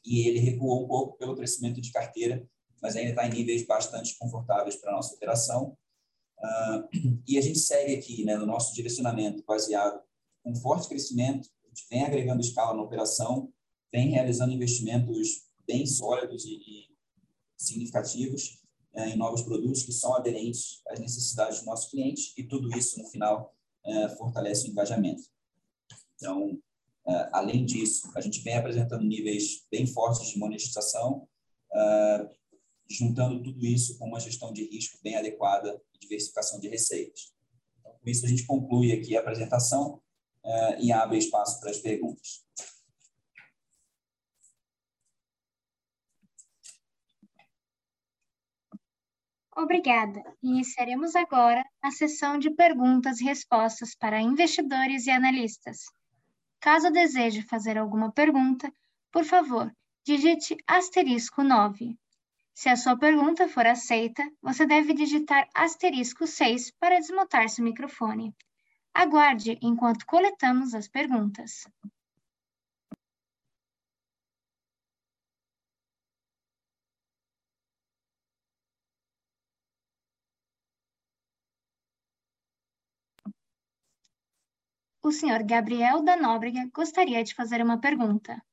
e 0.08 0.26
ele 0.26 0.40
recuou 0.40 0.86
um 0.86 0.88
pouco 0.88 1.18
pelo 1.18 1.36
crescimento 1.36 1.82
de 1.82 1.92
carteira, 1.92 2.48
mas 2.82 2.96
ainda 2.96 3.10
está 3.10 3.28
em 3.28 3.32
níveis 3.32 3.66
bastante 3.66 4.18
confortáveis 4.18 4.78
para 4.78 4.92
a 4.92 4.96
nossa 4.96 5.14
operação. 5.14 5.78
Uh, 6.40 7.22
e 7.28 7.38
a 7.38 7.42
gente 7.42 7.60
segue 7.60 7.96
aqui 7.96 8.24
né, 8.24 8.38
no 8.38 8.46
nosso 8.46 8.74
direcionamento 8.74 9.44
baseado 9.46 10.02
com 10.44 10.56
forte 10.56 10.88
crescimento, 10.88 11.50
a 11.66 11.68
gente 11.68 11.86
vem 11.90 12.06
agregando 12.06 12.40
escala 12.40 12.74
na 12.74 12.84
operação, 12.84 13.52
vem 13.92 14.12
realizando 14.12 14.54
investimentos 14.54 15.46
bem 15.68 15.86
sólidos 15.86 16.46
e, 16.46 16.88
significativos 17.58 18.62
uh, 18.94 19.02
em 19.02 19.18
novos 19.18 19.42
produtos 19.42 19.84
que 19.84 19.92
são 19.92 20.14
aderentes 20.16 20.82
às 20.88 21.00
necessidades 21.00 21.58
dos 21.58 21.66
nossos 21.66 21.90
clientes, 21.90 22.34
e 22.38 22.44
tudo 22.44 22.70
isso, 22.78 22.98
no 23.02 23.10
final, 23.10 23.54
uh, 23.86 24.16
fortalece 24.16 24.68
o 24.68 24.72
engajamento. 24.72 25.24
Então, 26.16 26.58
além 27.32 27.66
disso, 27.66 28.12
a 28.16 28.22
gente 28.22 28.42
vem 28.42 28.56
apresentando 28.56 29.04
níveis 29.04 29.66
bem 29.72 29.88
fortes 29.88 30.30
de 30.30 30.38
monetização, 30.38 31.28
uh, 31.72 32.30
juntando 32.90 33.42
tudo 33.44 33.66
isso 33.66 33.98
com 33.98 34.06
uma 34.08 34.20
gestão 34.20 34.52
de 34.52 34.66
risco 34.66 35.00
bem 35.02 35.16
adequada 35.16 35.82
e 35.94 36.00
diversificação 36.00 36.60
de 36.60 36.68
receitas. 36.68 37.34
Então, 37.80 37.94
com 37.94 38.10
isso, 38.10 38.26
a 38.26 38.30
gente 38.30 38.46
conclui 38.46 38.92
aqui 38.92 39.16
a 39.16 39.22
apresentação 39.22 40.02
uh, 40.44 40.80
e 40.80 40.92
abre 40.92 41.18
espaço 41.18 41.60
para 41.60 41.70
as 41.70 41.80
perguntas. 41.80 42.46
Obrigada. 49.56 50.22
Iniciaremos 50.44 51.16
agora 51.16 51.66
a 51.82 51.90
sessão 51.90 52.38
de 52.38 52.52
perguntas 52.52 53.20
e 53.20 53.24
respostas 53.24 53.96
para 53.96 54.22
investidores 54.22 55.08
e 55.08 55.10
analistas. 55.10 55.80
Caso 56.60 56.92
deseje 56.92 57.42
fazer 57.44 57.78
alguma 57.78 58.12
pergunta, 58.12 58.74
por 59.12 59.24
favor, 59.24 59.72
digite 60.06 60.58
asterisco 60.66 61.44
9. 61.44 61.98
Se 62.54 62.70
a 62.70 62.76
sua 62.76 62.98
pergunta 62.98 63.48
for 63.48 63.68
aceita, 63.68 64.24
você 64.42 64.66
deve 64.66 64.94
digitar 64.94 65.48
asterisco 65.54 66.26
6 66.26 66.72
para 66.80 67.00
desmutar 67.00 67.48
seu 67.50 67.64
microfone. 67.64 68.36
Aguarde 68.94 69.60
enquanto 69.62 70.06
coletamos 70.08 70.74
as 70.74 70.88
perguntas. 70.88 71.68
O 85.08 85.12
senhor 85.20 85.42
Gabriel 85.44 86.04
da 86.04 86.18
Nóbrega 86.18 86.70
gostaria 86.74 87.24
de 87.24 87.34
fazer 87.34 87.62
uma 87.62 87.80
pergunta. 87.80 88.44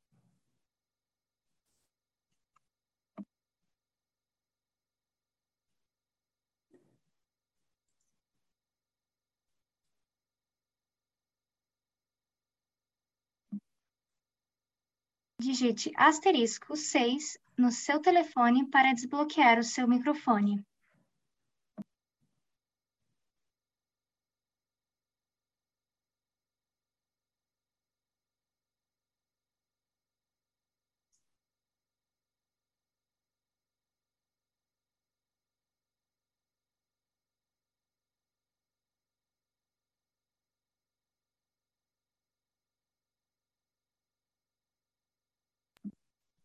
Digite 15.40 15.90
asterisco 15.96 16.76
6 16.76 17.36
no 17.58 17.72
seu 17.72 18.00
telefone 18.00 18.70
para 18.70 18.92
desbloquear 18.92 19.58
o 19.58 19.64
seu 19.64 19.88
microfone. 19.88 20.64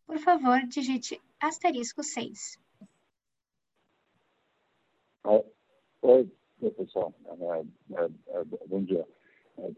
Por 0.09 0.17
favor, 0.17 0.65
digite 0.65 1.21
asterisco 1.39 2.01
6. 2.01 2.57
Oi, 6.01 6.27
pessoal. 6.75 7.13
É, 7.27 7.93
é, 7.93 8.09
é, 8.39 8.43
bom 8.65 8.81
dia. 8.81 9.07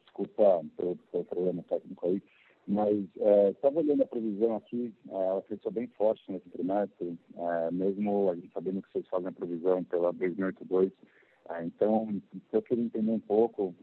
Desculpa 0.06 0.64
pelo, 0.78 0.96
pelo, 1.12 1.26
problema 1.26 1.62
técnico 1.64 2.08
aí, 2.08 2.24
mas 2.66 2.98
estava 3.50 3.80
olhando 3.80 4.04
a 4.04 4.08
previsão 4.08 4.56
aqui, 4.56 4.94
ela 5.10 5.42
cresceu 5.42 5.70
bem 5.70 5.88
forte 5.98 6.24
nesse 6.32 6.48
trimestre, 6.50 7.20
mesmo 7.74 8.30
a 8.30 8.36
gente 8.36 8.54
sabendo 8.54 8.82
que 8.84 8.92
vocês 8.94 9.08
fazem 9.10 9.28
a 9.28 9.34
previsão 9.34 9.84
pela 9.84 10.14
2082. 10.14 10.94
então, 11.66 12.22
eu 12.54 12.62
queria 12.62 12.86
entender 12.86 13.12
um 13.12 13.20
pouco 13.20 13.76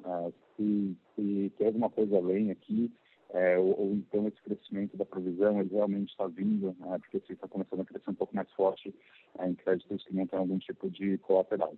se, 0.57 0.97
se 1.15 1.53
tem 1.59 1.67
alguma 1.67 1.91
coisa 1.91 2.17
além 2.17 2.51
aqui, 2.51 2.91
é, 3.31 3.59
ou, 3.59 3.79
ou, 3.79 3.93
então 3.93 4.27
esse 4.27 4.41
crescimento 4.43 4.97
da 4.97 5.05
provisão 5.05 5.61
ele 5.61 5.71
realmente 5.71 6.11
está 6.11 6.27
vindo, 6.27 6.75
né, 6.79 6.99
porque 6.99 7.21
você 7.21 7.35
está 7.35 7.47
começando 7.47 7.81
a 7.81 7.85
crescer 7.85 8.11
um 8.11 8.15
pouco 8.15 8.35
mais 8.35 8.51
forte 8.53 8.95
é, 9.39 9.49
em 9.49 9.55
créditos 9.55 10.05
que 10.05 10.15
não 10.15 10.27
têm 10.27 10.39
algum 10.39 10.59
tipo 10.59 10.91
de 10.91 11.19
colateral. 11.19 11.75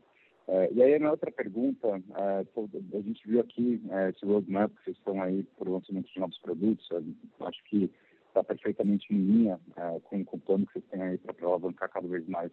É, 0.48 0.72
e 0.72 0.82
aí 0.82 0.94
a 0.94 0.98
minha 0.98 1.10
outra 1.10 1.30
pergunta, 1.30 1.88
é, 1.88 2.44
a 2.96 3.00
gente 3.00 3.28
viu 3.28 3.40
aqui 3.40 3.80
é, 3.90 4.10
esse 4.10 4.24
roadmap 4.24 4.70
que 4.70 4.84
vocês 4.84 4.96
estão 4.96 5.20
aí 5.22 5.42
para 5.58 5.68
o 5.68 5.74
lançamento 5.74 6.12
de 6.12 6.20
novos 6.20 6.38
produtos, 6.38 6.88
acho 7.40 7.64
que 7.64 7.90
está 8.28 8.44
perfeitamente 8.44 9.12
em 9.12 9.18
linha 9.18 9.60
é, 9.76 10.00
com, 10.04 10.24
com 10.24 10.36
o 10.36 10.40
plano 10.40 10.66
que 10.66 10.74
vocês 10.74 10.84
têm 10.90 11.02
aí 11.02 11.18
para 11.18 11.46
alavancar 11.46 11.88
cada 11.88 12.06
vez 12.06 12.26
mais 12.28 12.50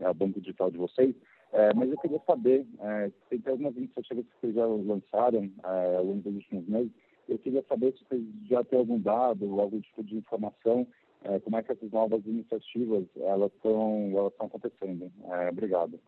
o 0.00 0.14
banco 0.14 0.40
digital 0.40 0.70
de 0.70 0.78
vocês. 0.78 1.14
É, 1.52 1.74
mas 1.74 1.90
eu 1.90 1.98
queria 1.98 2.20
saber, 2.26 2.64
é, 2.78 3.10
se 3.28 3.38
tem 3.38 3.52
algumas 3.52 3.76
iniciativas 3.76 4.24
que 4.24 4.40
vocês 4.40 4.54
já 4.54 4.66
lançaram 4.66 5.50
é, 5.64 5.96
ao 5.96 6.04
longo 6.04 6.22
dos 6.22 6.34
últimos 6.36 6.66
meses, 6.68 6.92
eu 7.32 7.38
queria 7.38 7.64
saber 7.68 7.92
se 7.92 8.04
vocês 8.04 8.22
já 8.48 8.64
têm 8.64 8.78
algum 8.78 8.98
dado, 8.98 9.60
algum 9.60 9.80
tipo 9.80 10.02
de 10.02 10.16
informação, 10.16 10.86
é, 11.22 11.38
como 11.40 11.56
é 11.56 11.62
que 11.62 11.72
essas 11.72 11.90
novas 11.90 12.24
iniciativas 12.24 13.04
elas 13.16 13.52
estão 13.52 14.10
elas 14.16 14.32
acontecendo. 14.38 15.12
É, 15.24 15.48
obrigado. 15.48 16.00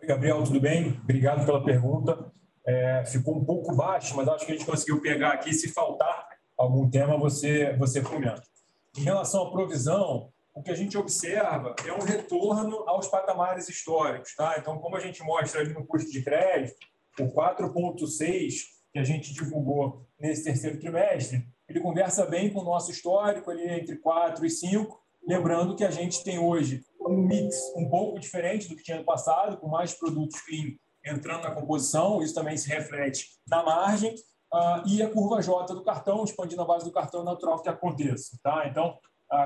Oi, 0.00 0.06
Gabriel, 0.06 0.44
tudo 0.44 0.60
bem? 0.60 0.98
Obrigado 1.02 1.44
pela 1.44 1.64
pergunta. 1.64 2.32
É, 2.64 3.04
ficou 3.06 3.36
um 3.36 3.44
pouco 3.44 3.74
baixo, 3.74 4.16
mas 4.16 4.28
acho 4.28 4.46
que 4.46 4.52
a 4.52 4.54
gente 4.56 4.66
conseguiu 4.66 5.00
pegar 5.00 5.32
aqui. 5.32 5.52
Se 5.52 5.72
faltar 5.72 6.28
algum 6.56 6.88
tema, 6.88 7.18
você, 7.18 7.74
você 7.76 8.02
comenta. 8.02 8.42
Em 8.96 9.02
relação 9.02 9.46
à 9.46 9.50
provisão, 9.50 10.32
o 10.54 10.62
que 10.62 10.70
a 10.70 10.74
gente 10.74 10.98
observa 10.98 11.74
é 11.86 11.92
um 11.92 12.04
retorno 12.04 12.88
aos 12.88 13.06
patamares 13.08 13.68
históricos. 13.68 14.34
Tá? 14.34 14.56
Então, 14.58 14.78
como 14.78 14.96
a 14.96 15.00
gente 15.00 15.22
mostra 15.22 15.60
ali 15.60 15.72
no 15.72 15.86
custo 15.86 16.10
de 16.10 16.22
crédito, 16.22 16.76
o 17.18 17.32
4,6 17.32 18.52
que 18.92 18.98
a 18.98 19.04
gente 19.04 19.32
divulgou 19.32 20.06
nesse 20.18 20.44
terceiro 20.44 20.78
trimestre, 20.78 21.46
ele 21.68 21.80
conversa 21.80 22.26
bem 22.26 22.52
com 22.52 22.60
o 22.60 22.64
nosso 22.64 22.90
histórico, 22.90 23.50
ali 23.50 23.68
entre 23.68 23.96
4 23.96 24.44
e 24.44 24.50
5. 24.50 25.00
Lembrando 25.26 25.76
que 25.76 25.84
a 25.84 25.90
gente 25.90 26.24
tem 26.24 26.38
hoje 26.38 26.84
um 27.00 27.16
mix 27.16 27.56
um 27.76 27.88
pouco 27.88 28.18
diferente 28.18 28.68
do 28.68 28.74
que 28.74 28.82
tinha 28.82 28.98
no 28.98 29.04
passado, 29.04 29.56
com 29.58 29.68
mais 29.68 29.94
produtos 29.94 30.40
clean 30.40 30.74
entrando 31.04 31.42
na 31.42 31.52
composição, 31.52 32.20
isso 32.22 32.34
também 32.34 32.56
se 32.56 32.68
reflete 32.68 33.26
na 33.48 33.62
margem, 33.62 34.14
uh, 34.52 34.86
e 34.86 35.02
a 35.02 35.10
curva 35.10 35.40
J 35.40 35.74
do 35.74 35.82
cartão, 35.82 36.24
expandindo 36.24 36.62
a 36.62 36.66
base 36.66 36.84
do 36.84 36.92
cartão, 36.92 37.24
natural 37.24 37.62
que 37.62 37.68
aconteça. 37.68 38.38
Tá? 38.42 38.66
Então, 38.66 38.98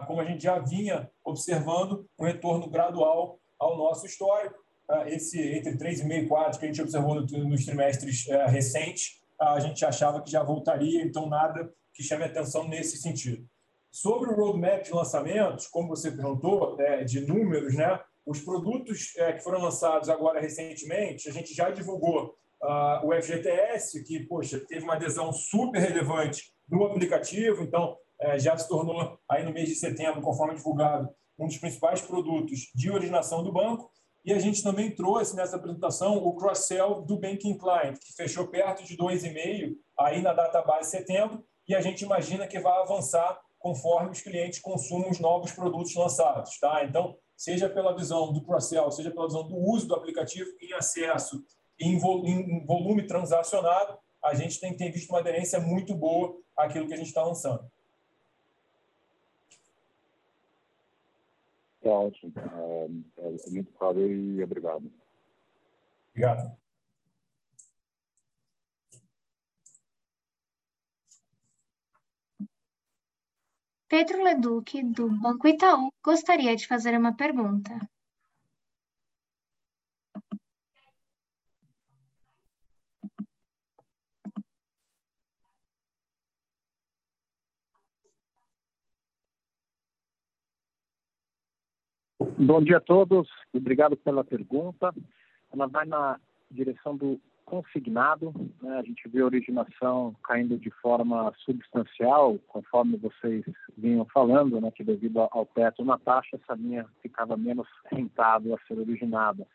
como 0.07 0.20
a 0.20 0.25
gente 0.25 0.42
já 0.42 0.59
vinha 0.59 1.11
observando, 1.25 2.09
um 2.18 2.25
retorno 2.25 2.68
gradual 2.68 3.38
ao 3.59 3.77
nosso 3.77 4.07
histórico. 4.07 4.64
Ah, 4.88 5.09
esse 5.09 5.40
entre 5.40 5.77
3,5 5.77 6.25
e 6.25 6.27
4 6.27 6.59
que 6.59 6.66
a 6.66 6.68
gente 6.68 6.83
observou 6.83 7.14
nos 7.14 7.64
trimestres 7.64 8.29
eh, 8.29 8.47
recentes, 8.47 9.23
ah, 9.38 9.55
a 9.55 9.61
gente 9.61 9.85
achava 9.85 10.23
que 10.23 10.31
já 10.31 10.42
voltaria, 10.42 11.03
então 11.03 11.27
nada 11.27 11.73
que 11.94 12.03
chame 12.03 12.25
atenção 12.25 12.68
nesse 12.68 12.99
sentido. 12.99 13.47
Sobre 13.90 14.31
o 14.31 14.35
roadmap 14.35 14.83
de 14.83 14.92
lançamentos, 14.92 15.66
como 15.68 15.88
você 15.88 16.11
perguntou, 16.11 16.77
né, 16.77 17.05
de 17.05 17.20
números, 17.20 17.75
né, 17.75 17.99
os 18.27 18.40
produtos 18.40 19.14
eh, 19.16 19.33
que 19.35 19.42
foram 19.42 19.62
lançados 19.62 20.09
agora 20.11 20.40
recentemente, 20.40 21.29
a 21.29 21.33
gente 21.33 21.55
já 21.55 21.70
divulgou 21.70 22.37
uh, 22.62 23.07
o 23.07 23.23
FGTS, 23.23 24.03
que, 24.05 24.20
poxa, 24.20 24.61
teve 24.66 24.85
uma 24.85 24.94
adesão 24.94 25.33
super 25.33 25.81
relevante 25.81 26.53
no 26.68 26.85
aplicativo, 26.85 27.62
então 27.62 27.97
já 28.37 28.57
se 28.57 28.68
tornou, 28.68 29.18
aí 29.29 29.44
no 29.44 29.53
mês 29.53 29.68
de 29.68 29.74
setembro, 29.74 30.22
conforme 30.22 30.55
divulgado, 30.55 31.09
um 31.38 31.46
dos 31.46 31.59
principais 31.59 32.00
produtos 32.00 32.70
de 32.74 32.90
originação 32.90 33.42
do 33.42 33.53
banco. 33.53 33.90
E 34.24 34.33
a 34.33 34.38
gente 34.38 34.62
também 34.62 34.90
trouxe 34.90 35.37
nessa 35.37 35.57
apresentação 35.57 36.16
o 36.16 36.35
cross-sell 36.35 37.03
do 37.03 37.18
Banking 37.18 37.59
Client, 37.59 37.98
que 37.98 38.14
fechou 38.14 38.46
perto 38.48 38.83
de 38.83 38.96
2,5 38.96 39.74
aí 39.98 40.22
na 40.22 40.33
data 40.33 40.62
base 40.62 40.90
setembro, 40.90 41.44
e 41.68 41.74
a 41.74 41.81
gente 41.81 42.05
imagina 42.05 42.46
que 42.46 42.59
vai 42.59 42.81
avançar 42.81 43.38
conforme 43.59 44.11
os 44.11 44.20
clientes 44.20 44.61
consumam 44.61 45.11
os 45.11 45.18
novos 45.18 45.53
produtos 45.53 45.94
lançados. 45.94 46.59
Tá? 46.59 46.85
Então, 46.85 47.16
seja 47.37 47.68
pela 47.68 47.94
visão 47.94 48.33
do 48.33 48.42
cross-sell, 48.42 48.90
seja 48.90 49.11
pela 49.11 49.27
visão 49.27 49.46
do 49.46 49.57
uso 49.57 49.88
do 49.88 49.94
aplicativo 49.94 50.48
em 50.61 50.72
acesso 50.72 51.42
em 51.79 51.98
volume 51.98 53.07
transacionado, 53.07 53.98
a 54.22 54.35
gente 54.35 54.61
tem, 54.61 54.77
tem 54.77 54.90
visto 54.90 55.11
uma 55.11 55.18
aderência 55.18 55.61
muito 55.61 55.94
boa 55.94 56.35
àquilo 56.57 56.87
que 56.87 56.94
a 56.94 56.96
gente 56.96 57.09
está 57.09 57.22
lançando. 57.22 57.68
É 61.85 61.88
ótimo. 61.88 62.33
É, 63.18 63.47
é 63.47 63.51
muito 63.51 63.73
claro 63.73 64.01
e 64.01 64.42
obrigado. 64.42 64.90
Obrigado. 66.11 66.57
Pedro 73.88 74.25
Leduc, 74.25 74.83
do 74.83 75.09
Banco 75.20 75.47
Itaú, 75.47 75.92
gostaria 76.03 76.57
de 76.57 76.66
fazer 76.66 76.99
uma 76.99 77.14
pergunta. 77.14 77.70
Bom 92.37 92.61
dia 92.61 92.79
a 92.79 92.81
todos, 92.81 93.29
obrigado 93.53 93.97
pela 93.97 94.25
pergunta. 94.25 94.92
Ela 95.53 95.68
vai 95.68 95.87
na 95.87 96.18
direção 96.51 96.97
do 96.97 97.20
consignado, 97.44 98.35
né? 98.61 98.77
a 98.77 98.83
gente 98.83 99.09
vê 99.09 99.20
a 99.20 99.25
originação 99.25 100.16
caindo 100.25 100.59
de 100.59 100.68
forma 100.83 101.33
substancial, 101.44 102.37
conforme 102.49 102.97
vocês 102.97 103.44
vinham 103.79 104.05
falando, 104.07 104.61
né? 104.61 104.73
que 104.73 104.83
devido 104.83 105.20
ao 105.20 105.47
teto 105.47 105.85
na 105.85 105.97
taxa, 105.97 106.37
essa 106.37 106.55
linha 106.55 106.87
ficava 107.01 107.37
menos 107.37 107.68
rentável 107.87 108.57
a 108.57 108.66
ser 108.66 108.81
originada. 108.81 109.47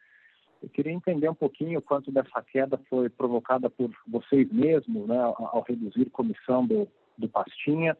Eu 0.63 0.69
queria 0.69 0.93
entender 0.93 1.27
um 1.27 1.35
pouquinho 1.35 1.81
quanto 1.81 2.13
dessa 2.13 2.41
queda 2.43 2.79
foi 2.89 3.09
provocada 3.09 3.69
por 3.69 3.91
vocês 4.07 4.49
mesmos, 4.53 5.05
né? 5.05 5.19
ao 5.19 5.65
reduzir 5.67 6.09
comissão 6.11 6.65
do, 6.65 6.87
do 7.17 7.27
Pastinha, 7.27 7.97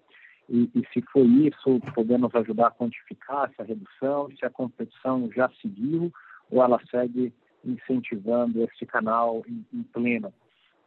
e, 0.49 0.69
e, 0.73 0.83
se 0.91 1.01
foi 1.11 1.25
isso, 1.25 1.79
poder 1.93 2.17
nos 2.17 2.33
ajudar 2.33 2.67
a 2.67 2.71
quantificar 2.71 3.49
essa 3.51 3.63
redução, 3.63 4.29
se 4.37 4.43
a 4.45 4.49
competição 4.49 5.31
já 5.31 5.49
seguiu 5.61 6.11
ou 6.49 6.63
ela 6.63 6.79
segue 6.89 7.31
incentivando 7.63 8.63
esse 8.63 8.85
canal 8.85 9.43
em, 9.47 9.63
em 9.71 9.83
pleno. 9.83 10.33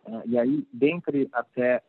Uh, 0.04 0.22
e 0.26 0.36
aí, 0.36 0.66
dentre 0.72 1.28
até 1.32 1.82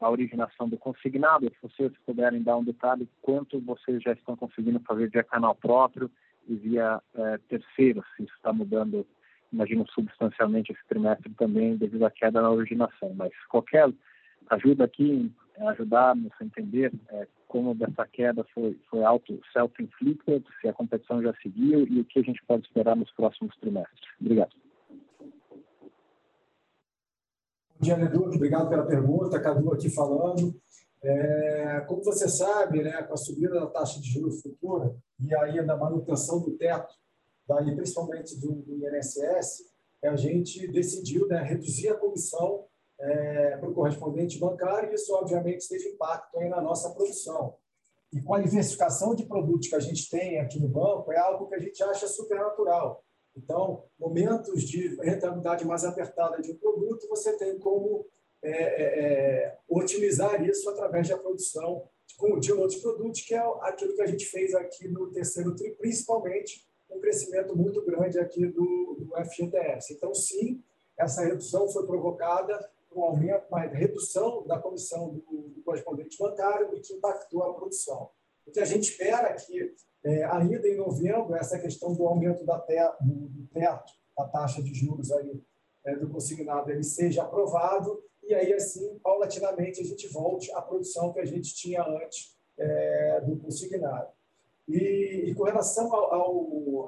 a 0.00 0.08
originação 0.08 0.68
do 0.68 0.76
consignado, 0.76 1.48
se 1.48 1.68
vocês 1.68 1.92
puderem 2.06 2.42
dar 2.42 2.56
um 2.56 2.64
detalhe, 2.64 3.08
quanto 3.22 3.60
vocês 3.60 4.02
já 4.02 4.12
estão 4.12 4.36
conseguindo 4.36 4.78
fazer 4.80 5.10
via 5.10 5.24
canal 5.24 5.54
próprio 5.54 6.10
e 6.46 6.54
via 6.54 7.00
uh, 7.14 7.38
terceiro, 7.48 8.04
se 8.16 8.24
isso 8.24 8.34
está 8.36 8.52
mudando, 8.52 9.04
imagino, 9.52 9.84
substancialmente 9.88 10.70
esse 10.70 10.86
trimestre 10.86 11.32
também, 11.34 11.76
devido 11.76 12.04
à 12.04 12.10
queda 12.10 12.40
na 12.40 12.50
originação. 12.50 13.12
Mas 13.14 13.32
qualquer 13.48 13.90
ajuda 14.50 14.84
aqui 14.84 15.10
em 15.10 15.34
ajudar-nos 15.66 16.32
a 16.40 16.44
entender 16.44 16.92
é, 17.10 17.26
como 17.46 17.74
dessa 17.74 18.06
queda 18.06 18.44
foi, 18.52 18.78
foi 18.90 19.04
auto 19.04 19.40
self-inflicted, 19.52 20.44
se 20.60 20.68
a 20.68 20.72
competição 20.72 21.22
já 21.22 21.32
seguiu 21.40 21.86
e 21.86 22.00
o 22.00 22.04
que 22.04 22.18
a 22.18 22.22
gente 22.22 22.44
pode 22.46 22.66
esperar 22.66 22.96
nos 22.96 23.10
próximos 23.12 23.56
trimestres. 23.58 24.00
Obrigado. 24.20 24.50
Bom 27.70 27.80
dia, 27.80 27.94
Edu. 27.94 28.24
Obrigado 28.24 28.68
pela 28.68 28.86
pergunta. 28.86 29.40
Cadu 29.40 29.72
aqui 29.72 29.88
falando. 29.90 30.54
É, 31.02 31.80
como 31.86 32.02
você 32.02 32.28
sabe, 32.28 32.82
né, 32.82 33.02
com 33.02 33.12
a 33.12 33.16
subida 33.16 33.60
da 33.60 33.66
taxa 33.66 34.00
de 34.00 34.08
juros 34.08 34.40
futura 34.40 34.96
e 35.20 35.34
aí 35.34 35.64
da 35.64 35.76
manutenção 35.76 36.40
do 36.40 36.56
teto, 36.56 36.94
daí 37.46 37.74
principalmente 37.76 38.40
do, 38.40 38.54
do 38.62 38.74
INSS, 38.74 39.64
a 40.02 40.16
gente 40.16 40.66
decidiu 40.68 41.26
né, 41.28 41.42
reduzir 41.42 41.88
a 41.88 41.96
comissão 41.96 42.64
é, 43.04 43.56
para 43.58 43.68
o 43.68 43.74
correspondente 43.74 44.38
bancário, 44.38 44.90
e 44.90 44.94
isso, 44.94 45.14
obviamente, 45.14 45.68
teve 45.68 45.90
impacto 45.90 46.38
aí 46.38 46.48
na 46.48 46.60
nossa 46.60 46.90
produção. 46.90 47.54
E 48.12 48.22
com 48.22 48.34
a 48.34 48.40
diversificação 48.40 49.14
de 49.14 49.26
produtos 49.26 49.68
que 49.68 49.74
a 49.74 49.80
gente 49.80 50.08
tem 50.08 50.40
aqui 50.40 50.58
no 50.58 50.68
banco, 50.68 51.12
é 51.12 51.18
algo 51.18 51.48
que 51.48 51.54
a 51.54 51.58
gente 51.58 51.82
acha 51.82 52.06
supernatural. 52.06 53.04
Então, 53.36 53.84
momentos 53.98 54.62
de 54.62 54.94
rentabilidade 55.02 55.66
mais 55.66 55.84
apertada 55.84 56.40
de 56.40 56.52
um 56.52 56.56
produto, 56.56 57.08
você 57.08 57.36
tem 57.36 57.58
como 57.58 58.06
é, 58.42 58.50
é, 58.50 58.84
é 58.84 59.58
otimizar 59.68 60.42
isso 60.42 60.68
através 60.70 61.08
da 61.08 61.18
produção 61.18 61.88
de 62.40 62.52
outros 62.52 62.80
produtos, 62.80 63.22
que 63.22 63.34
é 63.34 63.42
aquilo 63.62 63.94
que 63.94 64.02
a 64.02 64.06
gente 64.06 64.26
fez 64.26 64.54
aqui 64.54 64.86
no 64.88 65.10
terceiro 65.10 65.54
TRI, 65.54 65.74
principalmente 65.76 66.64
um 66.88 67.00
crescimento 67.00 67.56
muito 67.56 67.84
grande 67.84 68.18
aqui 68.18 68.46
do, 68.46 68.96
do 69.00 69.12
FGTS. 69.24 69.94
Então, 69.94 70.14
sim, 70.14 70.62
essa 70.96 71.24
redução 71.24 71.68
foi 71.68 71.84
provocada 71.84 72.56
um 72.98 73.04
aumento, 73.04 73.46
uma 73.48 73.60
redução 73.60 74.46
da 74.46 74.58
comissão 74.58 75.10
do, 75.10 75.20
do 75.54 75.62
correspondente 75.64 76.16
bancário 76.18 76.74
e 76.74 76.80
que 76.80 76.94
impactou 76.94 77.42
a 77.42 77.54
produção. 77.54 78.10
O 78.46 78.50
que 78.50 78.60
a 78.60 78.64
gente 78.64 78.90
espera 78.90 79.28
é 79.28 79.34
que, 79.34 79.74
é, 80.04 80.24
ainda 80.24 80.68
em 80.68 80.76
novembro, 80.76 81.34
essa 81.34 81.58
questão 81.58 81.94
do 81.94 82.06
aumento 82.06 82.44
da 82.44 82.58
te, 82.60 82.76
do, 83.00 83.28
do 83.28 83.46
teto, 83.48 83.92
da 84.16 84.28
taxa 84.28 84.62
de 84.62 84.74
juros 84.74 85.10
aí, 85.10 85.42
é, 85.84 85.96
do 85.96 86.08
consignado, 86.08 86.70
ele 86.70 86.82
seja 86.82 87.22
aprovado 87.22 88.02
e 88.26 88.34
aí, 88.34 88.52
assim, 88.54 88.98
paulatinamente, 89.00 89.80
a 89.80 89.84
gente 89.84 90.08
volte 90.08 90.50
à 90.52 90.62
produção 90.62 91.12
que 91.12 91.20
a 91.20 91.26
gente 91.26 91.54
tinha 91.54 91.82
antes 91.82 92.34
é, 92.56 93.20
do 93.20 93.36
consignado. 93.36 94.08
E, 94.66 95.26
e 95.26 95.34
com 95.34 95.44
relação 95.44 95.90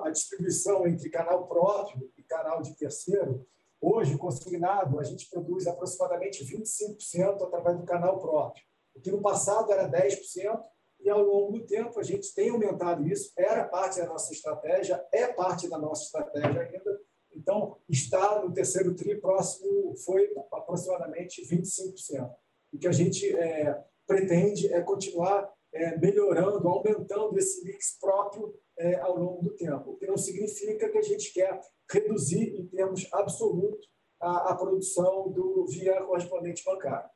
à 0.03 0.11
distribuição 0.11 0.87
entre 0.87 1.11
canal 1.11 1.47
próprio 1.47 2.11
e 2.17 2.23
canal 2.23 2.63
de 2.63 2.75
terceiro, 2.75 3.47
Hoje, 3.89 4.19
consignado, 4.19 4.99
a 4.99 5.05
gente 5.05 5.31
produz 5.31 5.65
aproximadamente 5.69 6.45
25% 6.45 7.41
através 7.41 7.79
do 7.79 7.85
canal 7.85 8.19
próprio, 8.19 8.65
o 8.97 9.01
que 9.01 9.13
no 9.13 9.23
passado 9.23 9.71
era 9.71 9.89
10%, 9.89 10.61
e 10.99 11.09
ao 11.09 11.23
longo 11.23 11.53
do 11.53 11.65
tempo 11.65 12.01
a 12.01 12.03
gente 12.03 12.35
tem 12.35 12.51
aumentado 12.51 13.07
isso, 13.07 13.33
era 13.39 13.65
parte 13.65 14.01
da 14.01 14.07
nossa 14.07 14.33
estratégia, 14.33 15.07
é 15.13 15.29
parte 15.29 15.69
da 15.69 15.79
nossa 15.79 16.03
estratégia 16.03 16.63
ainda. 16.63 17.01
Então, 17.33 17.77
está 17.89 18.43
no 18.43 18.53
terceiro 18.53 18.93
TRI 18.93 19.21
próximo, 19.21 19.95
foi 19.99 20.35
aproximadamente 20.53 21.47
25%. 21.47 22.29
O 22.73 22.79
que 22.79 22.89
a 22.89 22.93
gente 22.93 23.25
é, 23.37 23.85
pretende 24.05 24.67
é 24.75 24.81
continuar 24.81 25.49
é, 25.73 25.97
melhorando, 25.97 26.67
aumentando 26.67 27.39
esse 27.39 27.63
mix 27.63 27.97
próprio 28.01 28.53
é, 28.77 28.97
ao 28.97 29.17
longo 29.17 29.45
do 29.45 29.55
tempo, 29.55 29.93
o 29.93 29.97
que 29.97 30.09
não 30.09 30.17
significa 30.17 30.89
que 30.89 30.99
a 30.99 31.03
gente 31.03 31.33
quer 31.33 31.61
reduzir 31.91 32.61
em 32.61 32.67
termos 32.67 33.09
absolutos 33.13 33.89
a, 34.21 34.51
a 34.51 34.57
produção 34.57 35.31
do 35.31 35.67
via 35.67 36.03
correspondente 36.03 36.65
bancário. 36.65 37.11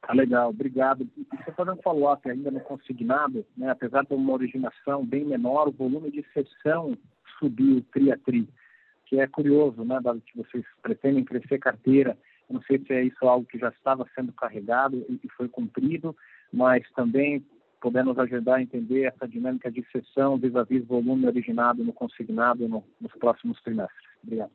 Tá 0.00 0.14
legal, 0.14 0.50
obrigado. 0.50 1.08
E 1.16 1.24
você 1.36 1.52
fazendo 1.52 1.78
um 1.78 1.82
follow-up 1.82 2.28
ainda 2.28 2.50
no 2.50 2.60
consignado, 2.60 3.46
né, 3.56 3.70
apesar 3.70 4.04
de 4.04 4.14
uma 4.14 4.32
originação 4.32 5.04
bem 5.04 5.24
menor, 5.24 5.68
o 5.68 5.72
volume 5.72 6.10
de 6.10 6.24
sessão 6.32 6.96
subiu 7.38 7.84
tri 7.92 8.10
a 8.10 8.18
tri, 8.18 8.48
que 9.06 9.20
é 9.20 9.26
curioso, 9.26 9.84
né, 9.84 10.00
dado 10.02 10.20
que 10.20 10.36
vocês 10.36 10.64
pretendem 10.82 11.24
crescer 11.24 11.58
carteira. 11.58 12.18
Eu 12.48 12.54
não 12.54 12.62
sei 12.62 12.78
se 12.78 12.92
é 12.92 13.04
isso 13.04 13.24
algo 13.28 13.46
que 13.46 13.58
já 13.58 13.68
estava 13.68 14.04
sendo 14.14 14.32
carregado 14.32 14.96
e 15.08 15.28
foi 15.36 15.48
cumprido, 15.48 16.16
mas 16.52 16.82
também 16.92 17.46
poder 17.80 18.04
nos 18.04 18.18
ajudar 18.18 18.56
a 18.56 18.62
entender 18.62 19.04
essa 19.04 19.26
dinâmica 19.26 19.70
de 19.70 19.84
sessão 19.90 20.38
vis-à-vis 20.38 20.86
volume 20.86 21.26
originado 21.26 21.82
no 21.82 21.92
consignado 21.92 22.68
no, 22.68 22.84
nos 23.00 23.12
próximos 23.12 23.60
trimestres. 23.62 24.08
Obrigado. 24.22 24.52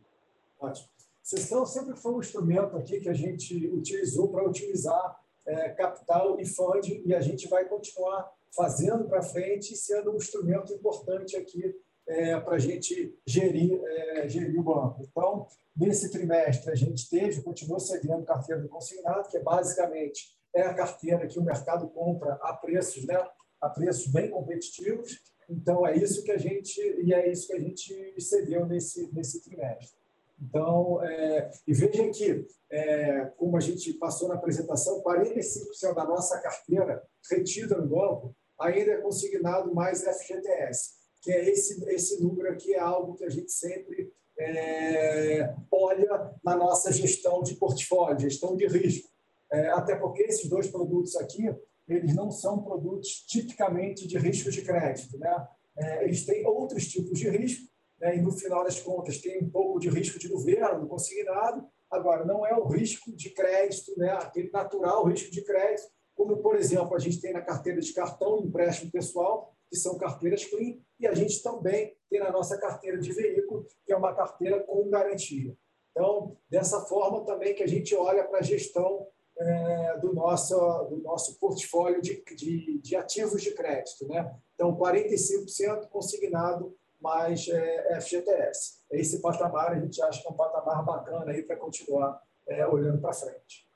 Ótimo. 0.60 0.88
Sessão 1.22 1.66
sempre 1.66 1.96
foi 1.96 2.14
um 2.14 2.20
instrumento 2.20 2.78
aqui 2.78 3.00
que 3.00 3.10
a 3.10 3.14
gente 3.14 3.68
utilizou 3.70 4.32
para 4.32 4.44
otimizar 4.44 5.20
é, 5.46 5.70
capital 5.70 6.40
e 6.40 6.46
funding 6.46 7.02
e 7.06 7.16
a 7.16 7.20
gente 7.20 7.48
vai 7.48 7.66
continuar 7.66 8.32
fazendo 8.56 9.06
para 9.06 9.22
frente 9.22 9.76
sendo 9.76 10.12
um 10.12 10.18
instrumento 10.18 10.72
importante 10.72 11.36
aqui 11.36 11.76
é, 12.08 12.40
para 12.40 12.56
a 12.56 12.60
gente 12.60 13.18
gerir, 13.26 13.82
é, 13.84 14.30
gerir 14.30 14.60
o 14.60 14.64
banco. 14.64 15.02
Então, 15.02 15.48
nesse 15.76 16.12
trimestre, 16.12 16.72
a 16.72 16.76
gente 16.76 17.10
teve, 17.10 17.42
continuou 17.42 17.80
cedendo 17.80 18.24
carteira 18.24 18.62
do 18.62 18.70
consignado, 18.70 19.28
que 19.30 19.38
é 19.38 19.42
basicamente 19.42 20.35
é 20.56 20.62
a 20.64 20.74
carteira 20.74 21.28
que 21.28 21.38
o 21.38 21.44
mercado 21.44 21.88
compra 21.90 22.40
a 22.42 22.54
preços, 22.54 23.06
né, 23.06 23.16
a 23.62 23.70
preços 23.70 24.08
bem 24.08 24.30
competitivos. 24.30 25.20
Então 25.50 25.86
é 25.86 25.96
isso 25.96 26.24
que 26.24 26.32
a 26.32 26.38
gente 26.38 26.80
e 27.04 27.14
é 27.14 27.30
isso 27.30 27.48
que 27.48 27.54
a 27.54 27.60
gente 27.60 28.22
cedeu 28.22 28.66
nesse 28.66 29.14
nesse 29.14 29.44
trimestre. 29.44 29.96
Então, 30.42 31.02
é, 31.04 31.50
e 31.66 31.74
vejam 31.74 32.12
que, 32.12 32.46
é, 32.70 33.26
como 33.38 33.56
a 33.56 33.60
gente 33.62 33.94
passou 33.94 34.28
na 34.28 34.36
apresentação, 34.36 35.02
45% 35.02 35.94
da 35.94 36.04
nossa 36.04 36.40
carteira 36.40 37.02
retida 37.30 37.78
no 37.78 37.88
banco 37.88 38.36
ainda 38.60 38.92
é 38.92 38.98
consignado 38.98 39.74
mais 39.74 40.04
FGTS, 40.04 40.94
que 41.22 41.32
é 41.32 41.50
esse, 41.50 41.84
esse 41.90 42.22
número 42.22 42.52
aqui, 42.52 42.74
é 42.74 42.80
algo 42.80 43.16
que 43.16 43.24
a 43.24 43.30
gente 43.30 43.52
sempre 43.52 44.12
é, 44.38 45.54
olha 45.72 46.34
na 46.44 46.56
nossa 46.56 46.92
gestão 46.92 47.42
de 47.42 47.56
portfólio, 47.56 48.20
gestão 48.20 48.56
de 48.56 48.68
risco. 48.68 49.10
É, 49.52 49.70
até 49.70 49.96
porque 49.96 50.24
esses 50.24 50.50
dois 50.50 50.68
produtos 50.68 51.16
aqui, 51.16 51.44
eles 51.88 52.16
não 52.16 52.32
são 52.32 52.64
produtos 52.64 53.10
tipicamente 53.28 54.08
de 54.08 54.18
risco 54.18 54.50
de 54.50 54.62
crédito. 54.64 55.18
Né? 55.18 55.48
É, 55.78 56.04
eles 56.06 56.26
têm 56.26 56.46
outros 56.46 56.88
tipos 56.88 57.20
de 57.20 57.30
risco, 57.30 57.70
né? 58.00 58.18
e 58.18 58.22
no 58.22 58.32
final 58.32 58.64
das 58.64 58.80
contas 58.80 59.20
tem 59.22 59.44
um 59.44 59.50
pouco 59.50 59.80
de 59.80 59.90
risco 59.90 60.18
de 60.18 60.28
governo, 60.28 60.82
do 60.82 60.88
consignado, 60.88 61.68
agora 61.92 62.26
não 62.26 62.46
é 62.46 62.56
o 62.56 62.66
risco 62.66 63.16
de 63.16 63.30
crédito, 63.30 63.94
né? 63.98 64.12
aquele 64.12 64.50
natural 64.52 65.06
risco 65.06 65.32
de 65.32 65.44
crédito, 65.44 65.88
como, 66.16 66.38
por 66.38 66.56
exemplo, 66.56 66.96
a 66.96 67.00
gente 67.00 67.20
tem 67.20 67.34
na 67.34 67.42
carteira 67.42 67.80
de 67.82 67.94
cartão 67.94 68.40
e 68.40 68.48
empréstimo 68.48 68.90
pessoal, 68.90 69.54
que 69.70 69.76
são 69.76 69.98
carteiras 69.98 70.46
clean, 70.46 70.78
e 71.00 71.06
a 71.06 71.14
gente 71.14 71.44
também 71.44 71.94
tem 72.10 72.20
na 72.20 72.32
nossa 72.32 72.58
carteira 72.58 72.98
de 72.98 73.12
veículo, 73.12 73.66
que 73.86 73.92
é 73.92 73.98
uma 73.98 74.16
carteira 74.16 74.62
com 74.64 74.90
garantia. 74.90 75.56
Então, 75.92 76.38
dessa 76.50 76.82
forma 76.82 77.26
também 77.26 77.54
que 77.54 77.64
a 77.64 77.68
gente 77.68 77.94
olha 77.96 78.24
para 78.24 78.40
a 78.40 78.44
gestão 78.44 79.08
é, 79.38 79.98
do, 80.00 80.14
nosso, 80.14 80.56
do 80.90 80.98
nosso 80.98 81.38
portfólio 81.40 82.02
de, 82.02 82.24
de, 82.36 82.80
de, 82.80 82.96
ativos 82.96 83.42
de 83.42 83.52
crédito. 83.54 84.08
Né? 84.08 84.34
Então, 84.54 84.76
45% 84.78 85.88
consignado 85.90 86.76
mais 87.02 87.48
é, 87.48 88.00
FGTS. 88.02 88.84
Esse 88.92 89.22
patamar 89.22 89.74
a 89.74 89.80
gente 89.80 90.02
acha 90.02 90.22
que 90.22 90.28
é 90.28 90.32
um 90.32 90.36
patamar 90.36 90.84
bacana 90.84 91.34
para 91.44 91.56
continuar 91.58 92.22
é, 92.48 92.66
olhando 92.66 93.00
para 93.02 93.14
frente. 93.14 93.68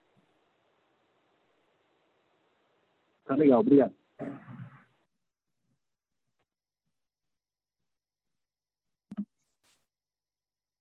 Tá 3.26 3.36
legal, 3.36 3.60
obrigado. 3.60 3.94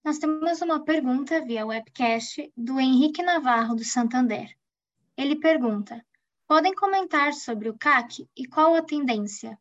Nós 0.03 0.19
temos 0.19 0.62
uma 0.62 0.83
pergunta 0.83 1.45
via 1.45 1.67
webcast 1.67 2.51
do 2.57 2.81
Henrique 2.81 3.23
Navarro, 3.23 3.77
do 3.77 3.85
Santander. 3.85 4.58
Ele 5.18 5.35
pergunta: 5.35 6.00
podem 6.46 6.72
comentar 6.72 7.35
sobre 7.35 7.68
o 7.68 7.76
CAC 7.76 8.31
e 8.37 8.46
qual 8.46 8.76
a 8.76 8.83
tendência? 8.83 9.59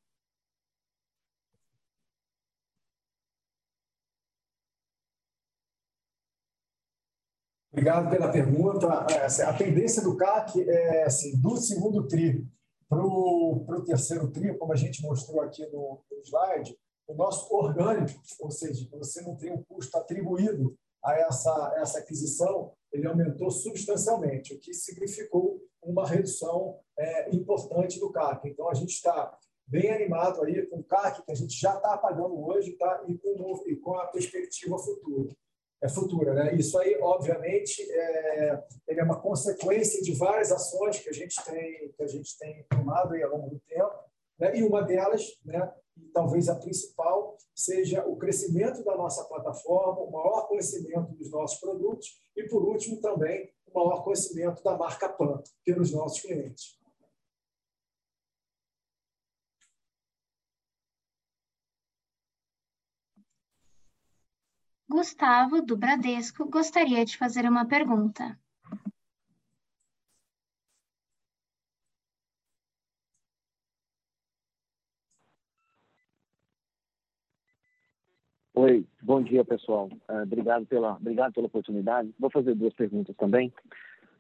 Obrigado 7.71 8.09
pela 8.11 8.31
pergunta. 8.31 8.87
É, 9.11 9.43
a 9.43 9.57
tendência 9.57 10.03
do 10.03 10.15
CAC 10.15 10.61
é 10.61 11.05
assim, 11.05 11.35
do 11.41 11.57
segundo 11.57 12.07
TRI 12.07 12.47
para 12.87 13.03
o 13.03 13.83
terceiro 13.83 14.31
TRI, 14.31 14.55
como 14.59 14.73
a 14.73 14.75
gente 14.75 15.01
mostrou 15.01 15.41
aqui 15.41 15.65
no, 15.71 16.03
no 16.09 16.21
slide, 16.23 16.77
o 17.07 17.15
nosso 17.15 17.51
orgânico, 17.53 18.21
ou 18.39 18.51
seja, 18.51 18.87
você 18.91 19.21
não 19.23 19.35
tem 19.35 19.51
um 19.51 19.63
custo 19.63 19.97
atribuído 19.97 20.77
a 21.07 21.17
essa, 21.17 21.73
essa 21.77 21.99
aquisição, 21.99 22.73
ele 22.91 23.07
aumentou 23.07 23.49
substancialmente, 23.49 24.53
o 24.53 24.59
que 24.59 24.73
significou 24.73 25.61
uma 25.81 26.05
redução 26.05 26.79
é, 26.99 27.33
importante 27.33 27.97
do 27.99 28.11
CAC. 28.11 28.49
Então, 28.49 28.69
a 28.69 28.73
gente 28.73 28.91
está 28.91 29.37
bem 29.65 29.89
animado 29.89 30.43
aí 30.43 30.65
com 30.67 30.79
o 30.79 30.83
CAC, 30.83 31.23
que 31.23 31.31
a 31.31 31.35
gente 31.35 31.57
já 31.57 31.75
está 31.75 31.97
pagando 31.97 32.45
hoje 32.45 32.73
tá? 32.73 33.03
e, 33.07 33.17
com, 33.17 33.63
e 33.67 33.75
com 33.77 33.95
a 33.95 34.07
perspectiva 34.07 34.77
futura. 34.77 35.33
É 35.81 35.87
futura, 35.87 36.33
né? 36.33 36.55
Isso 36.55 36.77
aí, 36.79 36.97
obviamente, 36.99 37.83
é, 37.91 38.63
é 38.89 39.03
uma 39.03 39.21
consequência 39.21 40.01
de 40.01 40.11
várias 40.13 40.51
ações 40.51 40.99
que 40.99 41.09
a 41.09 41.13
gente 41.13 41.35
tem 41.45 41.93
que 41.95 42.03
a 42.03 42.07
gente 42.07 42.35
tem 42.39 42.65
tomado 42.67 43.13
aí 43.13 43.21
ao 43.21 43.37
longo 43.37 43.51
do 43.51 43.59
tempo, 43.59 43.93
né? 44.39 44.57
E 44.57 44.63
uma 44.63 44.81
delas, 44.81 45.37
né, 45.45 45.71
talvez 46.17 46.49
a 46.49 46.55
principal, 46.55 47.37
seja 47.53 48.03
o 48.07 48.17
crescimento 48.17 48.83
da 48.83 48.97
nossa 48.97 49.23
plataforma, 49.25 50.01
o 50.01 50.11
maior 50.11 50.47
conhecimento 50.47 51.13
dos 51.13 51.29
nossos 51.29 51.59
produtos 51.59 52.19
e, 52.35 52.43
por 52.49 52.63
último, 52.63 52.99
também 52.99 53.53
o 53.67 53.77
maior 53.77 54.03
conhecimento 54.03 54.63
da 54.63 54.75
marca 54.75 55.07
PAN 55.09 55.43
pelos 55.63 55.91
nossos 55.91 56.19
clientes. 56.21 56.75
Gustavo, 64.89 65.61
do 65.61 65.77
Bradesco, 65.77 66.49
gostaria 66.49 67.05
de 67.05 67.15
fazer 67.15 67.45
uma 67.45 67.67
pergunta. 67.67 68.39
Oi, 78.59 78.83
bom 79.03 79.21
dia 79.21 79.45
pessoal. 79.45 79.87
Uh, 80.09 80.23
obrigado 80.23 80.65
pela 80.65 80.93
obrigado 80.93 81.31
pela 81.31 81.45
oportunidade. 81.45 82.11
Vou 82.19 82.31
fazer 82.31 82.55
duas 82.55 82.73
perguntas 82.73 83.15
também. 83.15 83.49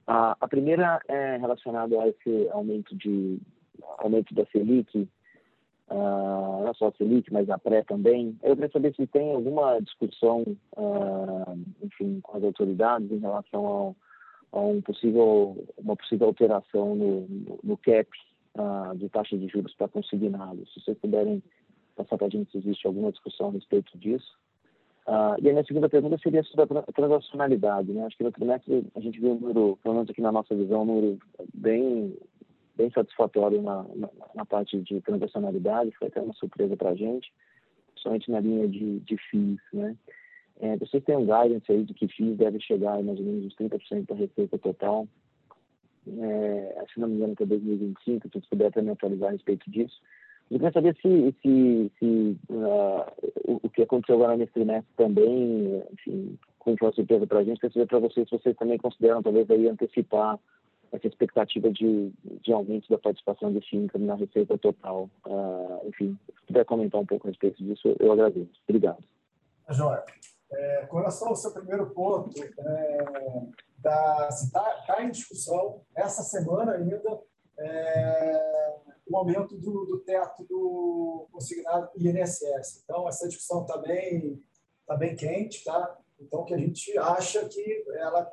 Uh, 0.07 0.37
a 0.39 0.47
primeira 0.47 1.01
é 1.07 1.37
relacionada 1.37 1.99
a 1.99 2.07
esse 2.07 2.47
aumento 2.51 2.95
de 2.95 3.39
aumento 3.97 4.35
da 4.35 4.45
Selic, 4.51 4.95
uh, 5.89 6.63
não 6.63 6.71
só 6.75 6.89
a 6.89 6.91
Selic, 6.91 7.33
mas 7.33 7.49
a 7.49 7.57
pré 7.57 7.81
também. 7.81 8.37
Eu 8.43 8.53
queria 8.53 8.69
saber 8.69 8.93
se 8.93 9.07
tem 9.07 9.33
alguma 9.33 9.79
discussão, 9.79 10.43
enfim, 11.81 12.19
com 12.21 12.37
as 12.37 12.43
autoridades 12.43 13.11
em 13.11 13.17
relação 13.17 13.65
ao, 13.65 13.95
a 14.51 14.59
um 14.59 14.81
possível 14.81 15.65
uma 15.79 15.95
possível 15.95 16.27
alteração 16.27 16.93
no, 16.93 17.21
no, 17.21 17.59
no 17.63 17.77
cap 17.77 18.07
de 18.97 19.09
taxa 19.09 19.35
de 19.35 19.47
juros 19.47 19.73
para 19.73 19.87
consignados. 19.87 20.71
Se 20.75 20.81
vocês 20.81 20.97
puderem 20.99 21.41
passar 21.97 22.17
para 22.17 22.27
a 22.27 22.29
gente 22.29 22.51
se 22.51 22.57
existe 22.59 22.85
alguma 22.85 23.11
discussão 23.11 23.49
a 23.49 23.51
respeito 23.51 23.97
disso. 23.97 24.37
Uh, 25.07 25.39
e 25.41 25.49
a 25.49 25.53
minha 25.53 25.63
segunda 25.63 25.87
pergunta 25.87 26.17
seria 26.17 26.43
sobre 26.43 26.77
a 26.77 26.91
transacionalidade. 26.91 27.91
Né? 27.91 28.05
Acho 28.05 28.17
que 28.17 28.23
no 28.23 28.31
trimestre 28.31 28.85
a 28.95 28.99
gente 28.99 29.19
viu 29.19 29.31
um 29.31 29.39
número, 29.39 29.79
pelo 29.81 29.95
menos 29.95 30.09
aqui 30.09 30.21
na 30.21 30.31
nossa 30.31 30.53
visão, 30.53 30.81
um 30.81 30.85
número 30.85 31.19
bem, 31.53 32.15
bem 32.75 32.91
satisfatório 32.91 33.61
na, 33.61 33.83
na, 33.95 34.09
na 34.35 34.45
parte 34.45 34.79
de 34.81 35.01
transacionalidade, 35.01 35.95
foi 35.97 36.09
até 36.09 36.21
uma 36.21 36.33
surpresa 36.33 36.75
para 36.75 36.89
a 36.89 36.95
gente, 36.95 37.31
principalmente 37.93 38.29
na 38.29 38.39
linha 38.41 38.67
de, 38.67 38.99
de 38.99 39.17
FIIs. 39.29 39.61
Né? 39.71 39.95
É, 40.59 40.75
vocês 40.75 41.03
têm 41.03 41.15
um 41.15 41.25
guidance 41.25 41.71
aí 41.71 41.83
de 41.83 41.93
que 41.93 42.07
FIIs 42.09 42.37
deve 42.37 42.59
chegar 42.59 43.01
mais 43.01 43.17
ou 43.17 43.25
menos 43.25 43.45
uns 43.45 43.55
30% 43.55 44.07
da 44.07 44.15
receita 44.15 44.57
total, 44.57 45.07
é, 46.05 46.85
se 46.93 46.99
não 46.99 47.07
me 47.07 47.15
engano, 47.15 47.33
até 47.33 47.45
2025, 47.45 48.27
se 48.27 48.33
vocês 48.33 48.45
puderem 48.45 48.71
também 48.71 48.91
atualizar 48.91 49.29
a 49.29 49.31
respeito 49.31 49.69
disso. 49.69 50.01
Eu 50.49 50.59
queria 50.59 50.71
saber 50.71 50.95
se, 51.01 51.35
se, 51.41 51.91
se 51.99 52.37
uh, 52.49 53.59
o, 53.63 53.69
que 53.69 53.81
aconteceu 53.81 54.15
agora 54.15 54.37
nesse 54.37 54.53
trimestre 54.53 54.93
também, 54.95 55.83
enfim, 55.91 56.39
como 56.59 56.77
foi 56.77 56.87
uma 56.87 56.93
surpresa 56.93 57.27
para 57.27 57.39
a 57.39 57.43
gente, 57.43 57.59
queria 57.59 57.73
saber 57.73 57.87
para 57.87 57.99
vocês 57.99 58.29
se 58.29 58.37
vocês 58.37 58.55
também 58.55 58.77
consideram 58.77 59.21
talvez 59.21 59.49
aí 59.51 59.67
antecipar 59.67 60.39
essa 60.91 61.05
expectativa 61.05 61.69
de, 61.69 62.13
de 62.41 62.53
aumento 62.53 62.89
da 62.89 62.97
participação 62.97 63.51
do 63.51 63.61
FINCA 63.61 63.99
na 63.99 64.15
receita 64.15 64.57
total. 64.57 65.09
Uh, 65.25 65.87
enfim, 65.89 66.17
se 66.27 66.45
puder 66.47 66.63
comentar 66.63 67.01
um 67.01 67.05
pouco 67.05 67.27
a 67.27 67.29
respeito 67.29 67.61
disso, 67.61 67.93
eu 67.99 68.11
agradeço. 68.13 68.51
Obrigado. 68.67 69.03
Joia. 69.69 70.03
É, 70.49 70.85
com 70.85 70.97
relação 70.97 71.27
ao 71.27 71.35
seu 71.35 71.51
primeiro 71.51 71.89
ponto, 71.89 72.31
é, 72.41 73.05
está 74.29 74.83
tá 74.87 75.03
em 75.03 75.11
discussão 75.11 75.81
essa 75.93 76.23
semana 76.23 76.71
ainda 76.71 77.19
o 79.17 79.19
aumento 79.19 79.57
do, 79.57 79.85
do, 79.85 79.99
teto 79.99 80.43
do 80.43 81.27
consignado 81.31 81.89
INSS. 81.97 82.81
Então, 82.83 83.07
essa 83.07 83.27
discussão 83.27 83.61
está 83.61 83.77
bem, 83.77 84.41
tá 84.85 84.95
bem 84.95 85.15
quente, 85.15 85.63
tá? 85.63 85.97
Então, 86.19 86.45
que 86.45 86.53
a 86.53 86.57
gente 86.57 86.97
acha 86.97 87.47
que 87.47 87.85
ela 87.95 88.23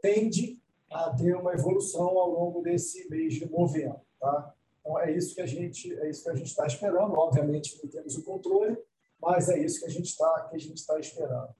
tende 0.00 0.60
a 0.90 1.10
ter 1.14 1.36
uma 1.36 1.52
evolução 1.52 2.08
ao 2.08 2.30
longo 2.30 2.62
desse 2.62 3.08
mês 3.08 3.34
de 3.34 3.50
novembro, 3.50 4.00
tá? 4.18 4.54
Então, 4.80 4.98
é 4.98 5.12
isso 5.12 5.34
que 5.34 5.42
a 5.42 5.46
gente 5.46 5.92
é 6.00 6.08
isso 6.08 6.24
que 6.24 6.30
a 6.30 6.34
gente 6.34 6.48
está 6.48 6.66
esperando. 6.66 7.14
Obviamente, 7.14 7.78
não 7.82 7.90
temos 7.90 8.16
o 8.16 8.24
controle, 8.24 8.78
mas 9.20 9.48
é 9.48 9.58
isso 9.58 9.80
que 9.80 9.86
a 9.86 9.90
gente 9.90 10.06
está 10.06 10.48
que 10.48 10.56
a 10.56 10.58
gente 10.58 10.76
está 10.76 10.98
esperando. 10.98 11.54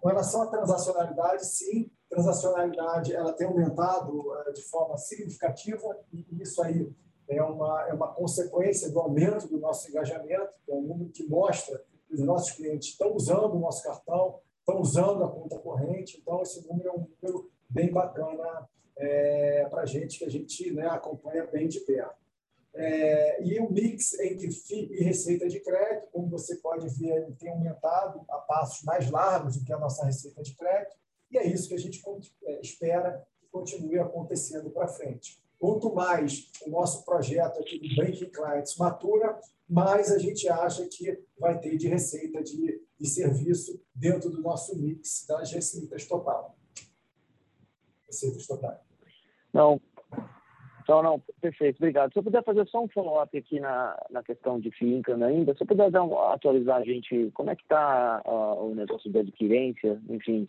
Com 0.00 0.08
relação 0.08 0.42
à 0.42 0.46
transacionalidade, 0.48 1.46
sim, 1.46 1.90
transacionalidade 2.10 3.14
ela 3.14 3.32
tem 3.32 3.46
aumentado 3.46 4.30
uh, 4.30 4.52
de 4.52 4.62
forma 4.62 4.98
significativa 4.98 5.98
e 6.12 6.42
isso 6.42 6.62
aí 6.62 6.92
é 7.28 7.42
uma, 7.42 7.88
é 7.88 7.92
uma 7.92 8.08
consequência 8.08 8.90
do 8.90 9.00
aumento 9.00 9.48
do 9.48 9.58
nosso 9.58 9.88
engajamento, 9.88 10.52
que 10.64 10.70
é 10.70 10.74
um 10.74 10.82
número 10.82 11.10
que 11.10 11.26
mostra 11.26 11.82
que 12.06 12.14
os 12.14 12.20
nossos 12.20 12.52
clientes 12.52 12.88
estão 12.88 13.14
usando 13.14 13.54
o 13.54 13.58
nosso 13.58 13.82
cartão, 13.82 14.40
estão 14.58 14.80
usando 14.80 15.24
a 15.24 15.28
conta 15.28 15.58
corrente, 15.58 16.18
então 16.20 16.42
esse 16.42 16.66
número 16.66 16.88
é 16.88 16.92
um 16.92 17.06
número 17.22 17.50
bem 17.68 17.90
bacana 17.90 18.68
é, 18.96 19.66
para 19.68 19.82
a 19.82 19.86
gente, 19.86 20.18
que 20.18 20.24
a 20.24 20.30
gente 20.30 20.72
né, 20.72 20.86
acompanha 20.86 21.46
bem 21.46 21.68
de 21.68 21.80
perto. 21.80 22.24
É, 22.76 23.42
e 23.44 23.58
o 23.60 23.70
mix 23.70 24.18
entre 24.18 24.50
FII 24.50 24.92
e 24.92 25.04
receita 25.04 25.48
de 25.48 25.60
crédito, 25.60 26.08
como 26.10 26.28
você 26.28 26.56
pode 26.56 26.88
ver, 26.98 27.32
tem 27.38 27.50
aumentado 27.50 28.24
a 28.28 28.38
passos 28.38 28.82
mais 28.82 29.08
largos 29.10 29.56
do 29.56 29.64
que 29.64 29.72
a 29.72 29.78
nossa 29.78 30.04
receita 30.04 30.42
de 30.42 30.56
crédito, 30.56 30.96
e 31.30 31.38
é 31.38 31.46
isso 31.46 31.68
que 31.68 31.74
a 31.74 31.78
gente 31.78 32.02
é, 32.44 32.60
espera 32.60 33.24
que 33.38 33.46
continue 33.46 33.98
acontecendo 33.98 34.70
para 34.70 34.88
frente. 34.88 35.43
Quanto 35.58 35.94
mais 35.94 36.50
o 36.66 36.70
nosso 36.70 37.04
projeto 37.04 37.60
aqui 37.60 37.78
do 37.78 37.94
Banking 37.96 38.30
Clients 38.30 38.76
matura, 38.76 39.38
mais 39.68 40.12
a 40.12 40.18
gente 40.18 40.48
acha 40.48 40.86
que 40.86 41.18
vai 41.38 41.58
ter 41.58 41.76
de 41.76 41.88
receita 41.88 42.42
de, 42.42 42.82
de 42.98 43.06
serviço 43.08 43.80
dentro 43.94 44.30
do 44.30 44.40
nosso 44.42 44.76
mix 44.76 45.24
das 45.26 45.52
receitas 45.52 46.06
total. 46.06 46.56
Receitas 48.06 48.46
totais. 48.46 48.80
Não, 49.52 49.80
então, 50.84 51.02
não, 51.02 51.18
perfeito, 51.40 51.76
obrigado. 51.76 52.12
Se 52.12 52.18
eu 52.18 52.22
puder 52.22 52.44
fazer 52.44 52.68
só 52.68 52.84
um 52.84 52.88
follow-up 52.88 53.36
aqui 53.36 53.58
na, 53.58 53.98
na 54.10 54.22
questão 54.22 54.60
de 54.60 54.70
FIINCA 54.70 55.16
ainda, 55.24 55.54
se 55.54 55.62
eu 55.62 55.66
puder 55.66 55.90
dar 55.90 56.04
um, 56.04 56.18
atualizar 56.18 56.76
a 56.76 56.84
gente 56.84 57.30
como 57.32 57.50
é 57.50 57.56
que 57.56 57.62
está 57.62 58.22
uh, 58.26 58.70
o 58.70 58.74
negócio 58.74 59.10
de 59.10 59.18
adquirência, 59.18 59.98
enfim, 60.10 60.46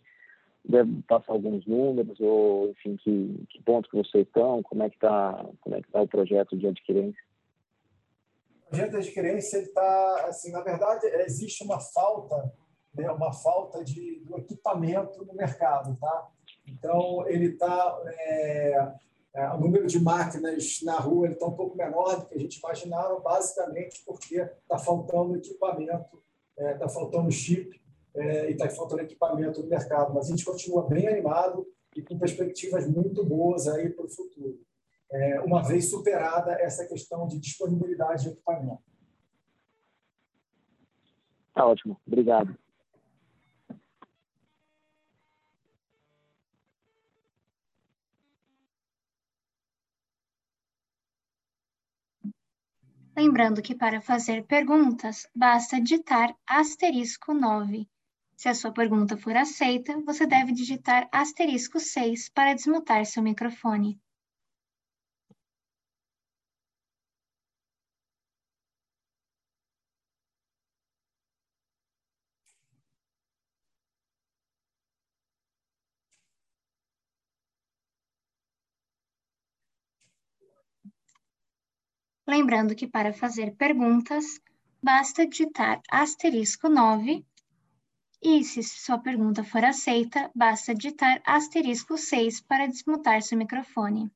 deve 0.67 1.01
passar 1.03 1.33
alguns 1.33 1.65
números, 1.65 2.19
ou, 2.19 2.69
enfim, 2.69 2.97
que, 2.97 3.45
que 3.49 3.63
ponto 3.63 3.89
que 3.89 3.97
vocês 3.97 4.25
estão, 4.25 4.61
como 4.63 4.83
é 4.83 4.89
que 4.89 4.95
está 4.95 5.45
é 5.67 5.81
que 5.81 5.91
tá 5.91 6.01
o 6.01 6.07
projeto 6.07 6.57
de 6.57 6.67
adquirência? 6.67 7.21
O 8.65 8.69
projeto 8.69 8.91
de 8.91 8.97
adquirência, 8.97 9.57
está, 9.57 10.25
assim, 10.27 10.51
na 10.51 10.61
verdade, 10.61 11.05
existe 11.25 11.63
uma 11.63 11.79
falta, 11.79 12.51
né, 12.93 13.09
uma 13.11 13.31
falta 13.31 13.83
de, 13.83 14.19
do 14.25 14.37
equipamento 14.37 15.23
no 15.23 15.33
mercado, 15.33 15.95
tá? 15.99 16.27
Então, 16.67 17.27
ele 17.27 17.47
está... 17.53 18.01
É, 18.07 18.93
é, 19.35 19.49
o 19.49 19.59
número 19.59 19.85
de 19.85 19.99
máquinas 19.99 20.79
na 20.81 20.97
rua 20.97 21.27
está 21.27 21.45
um 21.45 21.51
pouco 21.51 21.75
menor 21.75 22.21
do 22.21 22.25
que 22.25 22.35
a 22.35 22.39
gente 22.39 22.57
imaginava, 22.57 23.19
basicamente 23.19 24.01
porque 24.05 24.35
está 24.37 24.77
faltando 24.77 25.35
equipamento, 25.35 26.23
está 26.57 26.85
é, 26.85 26.89
faltando 26.89 27.29
chip 27.29 27.77
é, 28.15 28.49
e 28.49 28.53
está 28.53 28.69
faltando 28.69 29.01
equipamento 29.01 29.61
no 29.61 29.67
mercado. 29.67 30.13
Mas 30.13 30.27
a 30.27 30.29
gente 30.29 30.45
continua 30.45 30.87
bem 30.87 31.07
animado 31.07 31.67
e 31.95 32.01
com 32.01 32.17
perspectivas 32.17 32.87
muito 32.87 33.23
boas 33.25 33.67
aí 33.67 33.89
para 33.89 34.05
o 34.05 34.09
futuro, 34.09 34.59
é, 35.11 35.39
uma 35.41 35.63
vez 35.63 35.89
superada 35.89 36.53
essa 36.53 36.85
questão 36.85 37.27
de 37.27 37.39
disponibilidade 37.39 38.23
de 38.23 38.29
equipamento. 38.29 38.83
Tá 41.53 41.65
ótimo, 41.65 41.99
obrigado. 42.05 42.57
Lembrando 53.15 53.61
que 53.61 53.73
para 53.73 54.01
fazer 54.01 54.43
perguntas, 54.43 55.25
basta 55.33 55.79
digitar 55.79 56.35
asterisco 56.45 57.33
9. 57.33 57.87
Se 58.37 58.49
a 58.49 58.53
sua 58.53 58.71
pergunta 58.71 59.17
for 59.17 59.35
aceita, 59.35 59.99
você 60.01 60.25
deve 60.27 60.51
digitar 60.53 61.07
asterisco 61.11 61.79
6 61.79 62.29
para 62.29 62.53
desmutar 62.53 63.05
seu 63.05 63.23
microfone. 63.23 63.99
Lembrando 82.27 82.75
que 82.75 82.87
para 82.87 83.13
fazer 83.13 83.55
perguntas, 83.55 84.25
basta 84.81 85.27
digitar 85.27 85.79
asterisco 85.89 86.67
9 86.67 87.23
e, 88.25 88.43
se 88.43 88.63
sua 88.63 88.97
pergunta 88.97 89.43
for 89.43 89.63
aceita, 89.63 90.31
basta 90.33 90.73
digitar 90.73 91.21
asterisco 91.23 91.95
6 91.95 92.41
para 92.41 92.65
desmutar 92.65 93.21
seu 93.21 93.37
microfone. 93.37 94.11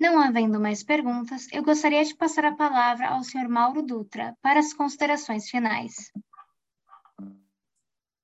Não 0.00 0.20
havendo 0.20 0.60
mais 0.60 0.84
perguntas, 0.84 1.48
eu 1.52 1.64
gostaria 1.64 2.04
de 2.04 2.14
passar 2.14 2.44
a 2.44 2.54
palavra 2.54 3.08
ao 3.08 3.24
Sr. 3.24 3.48
Mauro 3.48 3.82
Dutra 3.82 4.36
para 4.40 4.60
as 4.60 4.72
considerações 4.72 5.50
finais. 5.50 6.12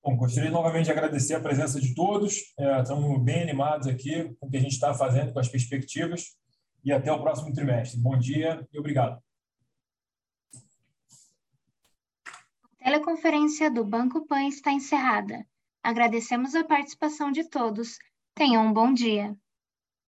Bom, 0.00 0.16
gostaria 0.16 0.50
novamente 0.50 0.84
de 0.84 0.92
agradecer 0.92 1.34
a 1.34 1.40
presença 1.40 1.80
de 1.80 1.92
todos. 1.92 2.54
É, 2.56 2.82
estamos 2.82 3.20
bem 3.24 3.42
animados 3.42 3.88
aqui 3.88 4.32
com 4.38 4.46
o 4.46 4.50
que 4.50 4.58
a 4.58 4.60
gente 4.60 4.74
está 4.74 4.94
fazendo, 4.94 5.32
com 5.32 5.40
as 5.40 5.48
perspectivas 5.48 6.36
e 6.84 6.92
até 6.92 7.10
o 7.10 7.20
próximo 7.20 7.52
trimestre. 7.52 7.98
Bom 7.98 8.16
dia 8.16 8.64
e 8.72 8.78
obrigado. 8.78 9.23
Teleconferência 12.84 13.70
do 13.70 13.82
Banco 13.82 14.26
Pan 14.26 14.46
está 14.46 14.70
encerrada. 14.70 15.46
Agradecemos 15.82 16.54
a 16.54 16.62
participação 16.62 17.32
de 17.32 17.48
todos. 17.48 17.98
Tenham 18.34 18.66
um 18.66 18.72
bom 18.74 18.92
dia. 18.92 19.34